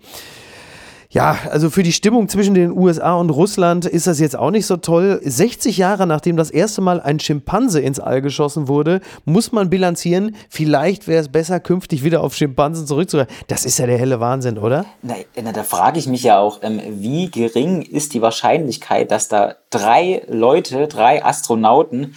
ja, 1.17 1.39
also 1.51 1.71
für 1.71 1.83
die 1.83 1.95
Stimmung 1.95 2.29
zwischen 2.29 2.53
den 2.53 2.77
USA 2.77 3.15
und 3.15 3.31
Russland 3.31 3.87
ist 3.87 4.07
das 4.07 4.21
jetzt 4.21 4.37
auch 4.39 4.51
nicht 4.51 4.67
so 4.67 4.77
toll. 4.77 5.19
60 5.25 5.79
Jahre 5.79 6.07
nachdem 6.07 6.37
das 6.37 6.51
erste 6.51 6.83
Mal 6.83 7.01
ein 7.01 7.19
Schimpanse 7.21 7.81
ins 7.81 7.99
All 7.99 8.21
geschossen 8.21 8.69
wurde, 8.69 9.01
muss 9.25 9.51
man 9.51 9.71
bilanzieren, 9.71 10.37
vielleicht 10.51 11.09
wäre 11.09 11.23
es 11.23 11.31
besser, 11.31 11.59
künftig 11.59 12.05
wieder 12.05 12.23
auf 12.23 12.37
Schimpansen 12.37 12.87
zurückzugreifen. 12.87 13.35
Das 13.47 13.65
ist 13.65 13.79
ja 13.79 13.87
der 13.87 13.97
helle 13.97 14.21
Wahnsinn, 14.21 14.59
oder? 14.59 14.85
Na, 15.01 15.15
na 15.43 15.53
da 15.53 15.63
frage 15.63 15.99
ich 15.99 16.07
mich 16.07 16.23
ja 16.23 16.39
auch, 16.39 16.59
ähm, 16.61 16.83
wie 16.87 17.31
gering 17.31 17.81
ist 17.81 18.13
die 18.13 18.21
Wahrscheinlichkeit, 18.21 19.11
dass 19.11 19.29
da 19.29 19.55
drei 19.71 20.21
Leute, 20.29 20.87
drei 20.87 21.25
Astronauten, 21.25 22.15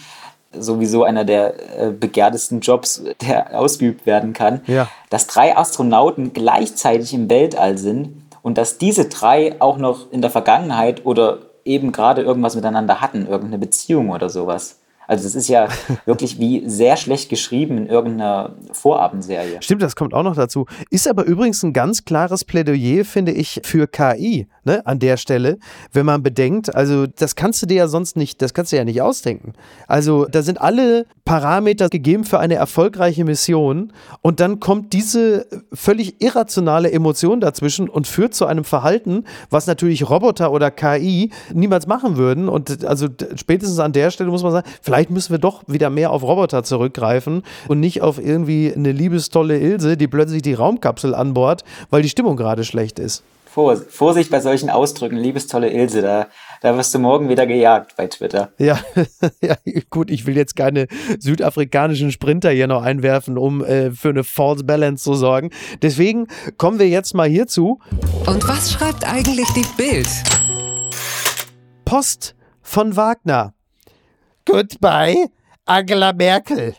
sowieso 0.52 1.06
einer 1.06 1.24
der 1.24 1.54
äh, 1.80 1.92
begehrtesten 1.92 2.60
Jobs, 2.60 3.02
der 3.22 3.58
ausgeübt 3.58 4.06
werden 4.06 4.34
kann, 4.34 4.60
ja. 4.68 4.90
dass 5.10 5.26
drei 5.26 5.56
Astronauten 5.56 6.34
gleichzeitig 6.34 7.14
im 7.14 7.30
Weltall 7.30 7.78
sind 7.78 8.19
und 8.42 8.58
dass 8.58 8.78
diese 8.78 9.06
drei 9.06 9.60
auch 9.60 9.78
noch 9.78 10.12
in 10.12 10.22
der 10.22 10.30
Vergangenheit 10.30 11.06
oder 11.06 11.40
eben 11.66 11.92
gerade 11.92 12.22
irgendwas 12.22 12.56
miteinander 12.56 13.02
hatten, 13.02 13.28
irgendeine 13.28 13.60
Beziehung 13.60 14.10
oder 14.10 14.30
sowas. 14.30 14.80
Also 15.10 15.24
das 15.24 15.34
ist 15.34 15.48
ja 15.48 15.68
wirklich 16.06 16.40
wie 16.40 16.70
sehr 16.70 16.96
schlecht 16.96 17.30
geschrieben 17.30 17.78
in 17.80 17.88
irgendeiner 17.88 18.56
Vorabendserie. 18.72 19.58
Stimmt, 19.62 19.82
das 19.82 19.96
kommt 19.96 20.14
auch 20.14 20.22
noch 20.22 20.36
dazu. 20.36 20.68
Ist 20.92 21.08
aber 21.08 21.24
übrigens 21.24 21.64
ein 21.64 21.74
ganz 21.74 22.06
klares 22.06 22.46
Plädoyer, 22.46 23.04
finde 23.06 23.32
ich, 23.32 23.60
für 23.64 23.88
KI 23.88 24.48
ne, 24.70 24.86
an 24.86 25.00
der 25.00 25.18
Stelle, 25.18 25.58
wenn 25.94 26.06
man 26.06 26.22
bedenkt, 26.22 26.74
also 26.76 27.08
das 27.08 27.36
kannst 27.36 27.62
du 27.62 27.66
dir 27.66 27.78
ja 27.78 27.88
sonst 27.88 28.16
nicht, 28.16 28.42
das 28.42 28.54
kannst 28.54 28.72
du 28.72 28.78
ja 28.78 28.84
nicht 28.84 29.02
ausdenken. 29.02 29.54
Also 29.88 30.26
da 30.26 30.44
sind 30.44 30.62
alle 30.62 31.06
Parameter 31.26 31.90
gegeben 31.90 32.24
für 32.24 32.40
eine 32.40 32.56
erfolgreiche 32.56 33.24
Mission 33.24 33.92
und 34.22 34.40
dann 34.40 34.60
kommt 34.60 34.94
diese 34.94 35.48
völlig 35.74 36.22
irrationale 36.22 36.92
Emotion 36.92 37.42
dazwischen 37.42 37.90
und 37.90 38.08
führt 38.08 38.34
zu 38.34 38.46
einem 38.46 38.64
Verhalten, 38.64 39.26
was 39.50 39.68
natürlich 39.68 40.10
Roboter 40.10 40.52
oder 40.52 40.72
KI 40.72 41.32
niemals 41.54 41.88
machen 41.88 42.18
würden. 42.18 42.48
Und 42.48 42.86
also 42.86 43.08
spätestens 43.36 43.80
an 43.80 43.94
der 43.94 44.12
Stelle 44.12 44.30
muss 44.30 44.44
man 44.44 44.52
sagen, 44.52 44.68
vielleicht 44.82 45.10
müssen 45.10 45.32
wir 45.32 45.40
doch 45.40 45.64
wieder 45.68 45.90
mehr 45.90 46.12
auf 46.12 46.24
Roboter 46.24 46.64
zurückgreifen 46.64 47.44
und 47.68 47.80
nicht 47.80 48.02
auf 48.02 48.20
irgendwie 48.20 48.74
eine 48.76 48.92
liebestolle 48.92 49.58
Ilse, 49.58 49.98
die 49.98 50.08
plötzlich 50.08 50.42
die 50.42 50.54
Raumkapsel 50.54 51.16
an 51.16 51.34
Bord, 51.34 51.64
weil 51.90 52.02
die 52.02 52.10
Stimmung 52.10 52.38
gerade 52.38 52.64
schlecht 52.64 53.00
ist. 53.00 53.24
Vorsicht 53.90 54.32
bei 54.32 54.40
solchen 54.40 54.70
Ausdrücken, 54.70 55.18
liebes 55.18 55.48
tolle 55.48 55.70
Ilse, 55.70 56.02
da, 56.02 56.28
da 56.62 56.78
wirst 56.78 56.94
du 56.94 57.00
morgen 57.00 57.30
wieder 57.30 57.46
gejagt 57.46 57.96
bei 57.96 58.08
Twitter. 58.08 58.52
Ja, 58.58 58.80
ja, 59.42 59.56
gut, 59.90 60.10
ich 60.12 60.26
will 60.26 60.36
jetzt 60.36 60.56
keine 60.56 60.88
südafrikanischen 61.20 62.12
Sprinter 62.12 62.52
hier 62.52 62.68
noch 62.68 62.84
einwerfen, 62.84 63.38
um 63.38 63.64
äh, 63.64 63.92
für 63.92 64.10
eine 64.10 64.24
False 64.24 64.64
Balance 64.64 65.04
zu 65.04 65.14
sorgen. 65.14 65.52
Deswegen 65.82 66.28
kommen 66.58 66.80
wir 66.80 66.88
jetzt 66.88 67.14
mal 67.14 67.28
hierzu. 67.28 67.80
Und 68.26 68.48
was 68.48 68.72
schreibt 68.72 69.08
eigentlich 69.08 69.48
die 69.54 69.66
Bild? 69.78 70.10
Post 71.86 72.36
von 72.62 72.96
Wagner. 72.96 73.54
Goodbye, 74.46 75.28
Angela 75.66 76.14
Merkel. 76.14 76.76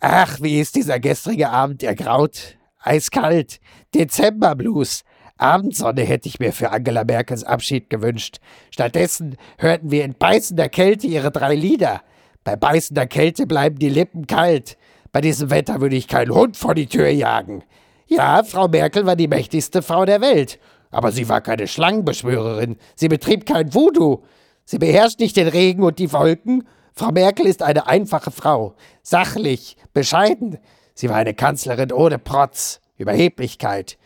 Ach, 0.00 0.38
wie 0.40 0.60
ist 0.60 0.76
dieser 0.76 1.00
gestrige 1.00 1.50
Abend 1.50 1.82
ergraut. 1.82 2.56
Eiskalt. 2.78 3.60
Dezemberblues. 3.94 5.02
Abendsonne 5.38 6.02
hätte 6.02 6.28
ich 6.28 6.40
mir 6.40 6.52
für 6.52 6.70
Angela 6.70 7.04
Merkels 7.04 7.44
Abschied 7.44 7.88
gewünscht. 7.88 8.38
Stattdessen 8.70 9.36
hörten 9.56 9.90
wir 9.90 10.04
in 10.04 10.14
beißender 10.14 10.68
Kälte 10.68 11.06
ihre 11.06 11.30
drei 11.30 11.54
Lieder. 11.54 12.02
Bei 12.44 12.56
beißender 12.56 13.06
Kälte 13.06 13.46
bleiben 13.46 13.78
die 13.78 13.88
Lippen 13.88 14.26
kalt. 14.26 14.76
Bei 15.12 15.20
diesem 15.20 15.50
Wetter 15.50 15.80
würde 15.80 15.96
ich 15.96 16.08
keinen 16.08 16.34
Hund 16.34 16.56
vor 16.56 16.74
die 16.74 16.86
Tür 16.86 17.08
jagen. 17.08 17.62
Ja, 18.06 18.42
Frau 18.42 18.68
Merkel 18.68 19.06
war 19.06 19.16
die 19.16 19.28
mächtigste 19.28 19.82
Frau 19.82 20.04
der 20.04 20.20
Welt. 20.20 20.58
Aber 20.90 21.12
sie 21.12 21.28
war 21.28 21.40
keine 21.40 21.66
Schlangenbeschwörerin. 21.66 22.76
Sie 22.94 23.08
betrieb 23.08 23.46
kein 23.46 23.74
Voodoo. 23.74 24.22
Sie 24.64 24.78
beherrscht 24.78 25.20
nicht 25.20 25.36
den 25.36 25.48
Regen 25.48 25.82
und 25.82 25.98
die 25.98 26.12
Wolken. 26.12 26.66
Frau 26.94 27.12
Merkel 27.12 27.46
ist 27.46 27.62
eine 27.62 27.86
einfache 27.86 28.30
Frau. 28.30 28.74
Sachlich, 29.02 29.76
bescheiden. 29.92 30.58
Sie 30.94 31.08
war 31.08 31.16
eine 31.16 31.34
Kanzlerin 31.34 31.92
ohne 31.92 32.18
Protz, 32.18 32.80
Überheblichkeit. 32.96 33.97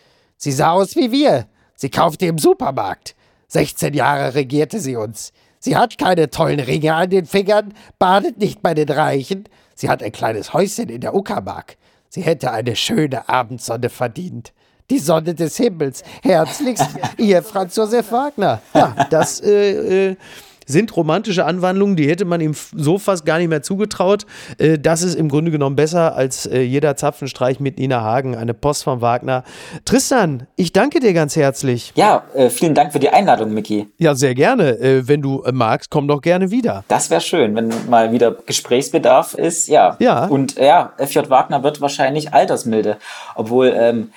Sie 0.42 0.50
sah 0.50 0.72
aus 0.72 0.96
wie 0.96 1.12
wir. 1.12 1.46
Sie 1.76 1.88
kaufte 1.88 2.26
im 2.26 2.36
Supermarkt. 2.36 3.14
16 3.46 3.94
Jahre 3.94 4.34
regierte 4.34 4.80
sie 4.80 4.96
uns. 4.96 5.32
Sie 5.60 5.76
hat 5.76 5.98
keine 5.98 6.30
tollen 6.30 6.58
Ringe 6.58 6.92
an 6.94 7.10
den 7.10 7.26
Fingern, 7.26 7.72
badet 8.00 8.38
nicht 8.38 8.60
bei 8.60 8.74
den 8.74 8.88
Reichen. 8.88 9.44
Sie 9.76 9.88
hat 9.88 10.02
ein 10.02 10.10
kleines 10.10 10.52
Häuschen 10.52 10.88
in 10.88 11.00
der 11.00 11.14
Uckermark. 11.14 11.76
Sie 12.08 12.22
hätte 12.22 12.50
eine 12.50 12.74
schöne 12.74 13.28
Abendsonne 13.28 13.88
verdient. 13.88 14.52
Die 14.90 14.98
Sonne 14.98 15.36
des 15.36 15.56
Himmels. 15.58 16.02
Herzlichst, 16.24 16.88
ihr 17.18 17.44
Franz 17.44 17.76
Josef 17.76 18.10
Wagner. 18.10 18.60
Ja, 18.74 18.96
das 19.10 19.40
äh, 19.42 20.08
äh, 20.10 20.16
sind 20.72 20.96
romantische 20.96 21.44
Anwandlungen, 21.44 21.96
die 21.96 22.08
hätte 22.08 22.24
man 22.24 22.40
ihm 22.40 22.54
so 22.74 22.98
fast 22.98 23.24
gar 23.24 23.38
nicht 23.38 23.48
mehr 23.48 23.62
zugetraut. 23.62 24.26
Äh, 24.58 24.78
das 24.78 25.02
ist 25.02 25.14
im 25.14 25.28
Grunde 25.28 25.50
genommen 25.50 25.76
besser 25.76 26.16
als 26.16 26.46
äh, 26.46 26.62
jeder 26.62 26.96
Zapfenstreich 26.96 27.60
mit 27.60 27.78
Nina 27.78 28.00
Hagen, 28.00 28.34
eine 28.36 28.54
Post 28.54 28.84
von 28.84 29.00
Wagner. 29.00 29.44
Tristan, 29.84 30.46
ich 30.56 30.72
danke 30.72 31.00
dir 31.00 31.12
ganz 31.12 31.36
herzlich. 31.36 31.92
Ja, 31.94 32.24
äh, 32.34 32.48
vielen 32.48 32.74
Dank 32.74 32.92
für 32.92 32.98
die 32.98 33.10
Einladung, 33.10 33.54
Miki. 33.54 33.88
Ja, 33.98 34.14
sehr 34.14 34.34
gerne. 34.34 34.78
Äh, 34.80 35.06
wenn 35.06 35.22
du 35.22 35.42
äh, 35.42 35.52
magst, 35.52 35.90
komm 35.90 36.08
doch 36.08 36.20
gerne 36.20 36.50
wieder. 36.50 36.84
Das 36.88 37.10
wäre 37.10 37.20
schön, 37.20 37.54
wenn 37.54 37.70
mal 37.88 38.12
wieder 38.12 38.32
Gesprächsbedarf 38.46 39.34
ist. 39.34 39.68
Ja. 39.68 39.96
Ja. 39.98 40.26
Und 40.26 40.56
ja, 40.58 40.92
FJ 40.98 41.28
Wagner 41.28 41.62
wird 41.62 41.80
wahrscheinlich 41.80 42.32
altersmilde, 42.32 42.96
obwohl 43.34 43.72
ähm, 43.76 44.10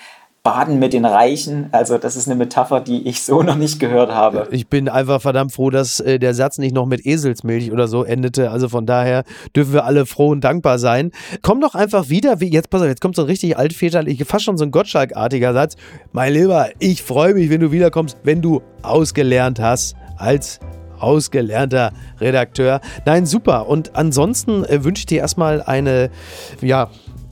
Baden 0.45 0.77
mit 0.77 0.93
den 0.93 1.05
Reichen. 1.05 1.69
Also 1.71 1.97
das 1.97 2.15
ist 2.15 2.27
eine 2.27 2.36
Metapher, 2.36 2.79
die 2.79 3.08
ich 3.08 3.23
so 3.23 3.41
noch 3.43 3.55
nicht 3.55 3.79
gehört 3.79 4.12
habe. 4.12 4.47
Ich 4.51 4.67
bin 4.67 4.88
einfach 4.88 5.19
verdammt 5.19 5.51
froh, 5.51 5.71
dass 5.71 5.99
äh, 5.99 6.19
der 6.19 6.36
Satz 6.36 6.60
nicht 6.60 6.73
noch 6.73 6.86
mit 6.86 7.03
Eselsmilch 7.05 7.71
oder 7.71 7.88
so 7.88 8.03
endete. 8.03 8.51
Also 8.51 8.69
von 8.69 8.86
daher 8.86 9.23
dürfen 9.55 9.73
wir 9.73 9.86
alle 9.86 10.05
froh 10.05 10.29
und 10.29 10.43
dankbar 10.43 10.77
sein. 10.77 11.12
Komm 11.41 11.60
doch 11.62 11.73
einfach 11.73 12.10
wieder, 12.10 12.39
wie 12.39 12.51
jetzt 12.51 12.69
pass 12.69 12.81
auf, 12.81 12.88
jetzt 12.88 13.01
kommt 13.01 13.15
so 13.15 13.23
ein 13.23 13.27
richtig 13.27 13.58
altväterlich, 13.58 14.23
fast 14.25 14.45
schon 14.45 14.55
so 14.55 14.63
ein 14.63 14.71
Gottschalk-artiger 14.71 15.51
Satz. 15.51 15.77
Mein 16.12 16.34
Lieber, 16.34 16.69
ich 16.77 17.01
freue 17.01 17.34
mich, 17.34 17.49
wenn 17.49 17.62
du 17.62 17.71
wiederkommst, 17.71 18.17
wenn 18.23 18.43
du 18.43 18.62
ausgelernt 18.84 19.60
hast 19.60 19.95
als 20.15 20.60
ausgelernter 20.99 21.91
Redakteur. 22.21 22.81
Nein, 23.05 23.25
super. 23.25 23.67
Und 23.67 23.95
ansonsten 23.95 24.63
äh, 24.63 24.84
wünsche 24.84 25.01
ich 25.01 25.05
dir 25.08 25.21
erstmal 25.21 25.63
eine, 25.63 26.12
ja, 26.62 26.91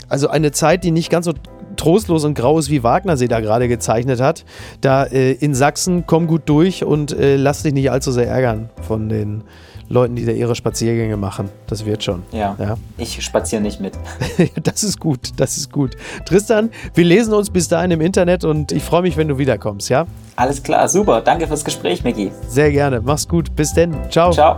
also 0.09 0.29
eine 0.29 0.51
Zeit, 0.51 0.83
die 0.83 0.91
nicht 0.91 1.11
ganz 1.11 1.25
so 1.25 1.33
trostlos 1.75 2.23
und 2.23 2.35
grau 2.35 2.59
ist, 2.59 2.69
wie 2.69 2.83
Wagner 2.83 3.17
sie 3.17 3.27
da 3.27 3.39
gerade 3.39 3.67
gezeichnet 3.67 4.21
hat. 4.21 4.45
Da 4.81 5.03
äh, 5.03 5.33
in 5.33 5.55
Sachsen, 5.55 6.05
komm 6.07 6.27
gut 6.27 6.43
durch 6.45 6.83
und 6.83 7.11
äh, 7.11 7.35
lass 7.35 7.63
dich 7.63 7.73
nicht 7.73 7.91
allzu 7.91 8.11
sehr 8.11 8.27
ärgern 8.27 8.69
von 8.81 9.09
den 9.09 9.43
Leuten, 9.89 10.15
die 10.15 10.25
da 10.25 10.31
ihre 10.31 10.55
Spaziergänge 10.55 11.17
machen. 11.17 11.49
Das 11.67 11.85
wird 11.85 12.03
schon. 12.03 12.23
Ja. 12.31 12.55
ja. 12.59 12.75
Ich 12.97 13.23
spaziere 13.23 13.61
nicht 13.61 13.79
mit. 13.79 13.93
das 14.63 14.83
ist 14.83 14.99
gut, 14.99 15.31
das 15.37 15.57
ist 15.57 15.71
gut. 15.71 15.95
Tristan, 16.25 16.69
wir 16.93 17.05
lesen 17.05 17.33
uns 17.33 17.49
bis 17.49 17.67
dahin 17.67 17.91
im 17.91 18.01
Internet 18.01 18.43
und 18.43 18.71
ich 18.71 18.83
freue 18.83 19.03
mich, 19.03 19.17
wenn 19.17 19.27
du 19.27 19.37
wiederkommst, 19.37 19.89
ja? 19.89 20.05
Alles 20.35 20.63
klar, 20.63 20.89
super. 20.89 21.21
Danke 21.21 21.47
fürs 21.47 21.63
Gespräch, 21.63 22.03
Micky. 22.03 22.31
Sehr 22.47 22.71
gerne. 22.71 23.01
Mach's 23.01 23.27
gut. 23.27 23.55
Bis 23.55 23.73
denn. 23.73 23.95
Ciao. 24.09 24.31
Ciao. 24.31 24.57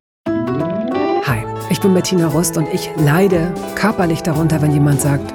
Ich 1.71 1.79
bin 1.79 1.93
Bettina 1.93 2.27
Rust 2.27 2.57
und 2.57 2.67
ich 2.73 2.89
leide 2.97 3.53
körperlich 3.75 4.21
darunter, 4.21 4.61
wenn 4.61 4.73
jemand 4.73 4.99
sagt, 4.99 5.33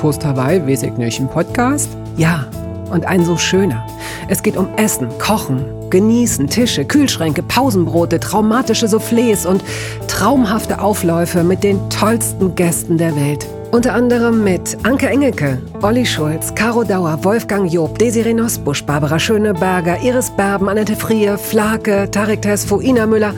Toast 0.00 0.24
Hawaii, 0.24 0.66
weiß 0.66 0.82
ich 0.82 0.94
nicht, 0.94 1.20
ein 1.20 1.28
Podcast? 1.28 1.88
Ja, 2.16 2.46
und 2.90 3.06
ein 3.06 3.24
so 3.24 3.36
schöner. 3.36 3.86
Es 4.26 4.42
geht 4.42 4.56
um 4.56 4.66
Essen, 4.74 5.06
Kochen, 5.20 5.64
Genießen, 5.88 6.48
Tische, 6.48 6.84
Kühlschränke, 6.84 7.44
Pausenbrote, 7.44 8.18
traumatische 8.18 8.86
Soufflés 8.86 9.46
und 9.46 9.62
traumhafte 10.08 10.80
Aufläufe 10.80 11.44
mit 11.44 11.62
den 11.62 11.78
tollsten 11.90 12.56
Gästen 12.56 12.98
der 12.98 13.14
Welt. 13.14 13.46
Unter 13.70 13.94
anderem 13.94 14.42
mit 14.42 14.76
Anke 14.82 15.08
Engelke, 15.08 15.62
Olli 15.80 16.04
Schulz, 16.04 16.52
Caro 16.56 16.82
Dauer, 16.82 17.22
Wolfgang 17.22 17.72
Job, 17.72 17.96
Desiree 18.00 18.34
Nosbusch, 18.34 18.82
Barbara 18.82 19.20
Schöneberger, 19.20 20.02
Iris 20.02 20.30
Berben, 20.30 20.68
Annette 20.68 20.96
Frier, 20.96 21.38
Flake, 21.38 22.10
Tarek 22.10 22.42
Tesfo, 22.42 22.80
Ina 22.80 23.06
Müller 23.06 23.32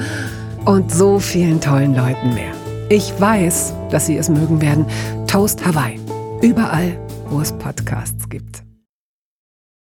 und 0.65 0.93
so 0.93 1.19
vielen 1.19 1.61
tollen 1.61 1.95
Leuten 1.95 2.35
mehr. 2.35 2.53
Ich 2.89 3.13
weiß, 3.21 3.75
dass 3.91 4.07
Sie 4.07 4.17
es 4.17 4.29
mögen 4.29 4.61
werden. 4.61 4.87
Toast 5.27 5.65
Hawaii. 5.65 6.01
Überall, 6.43 6.99
wo 7.29 7.41
es 7.41 7.53
Podcasts 7.53 8.29
gibt. 8.29 8.63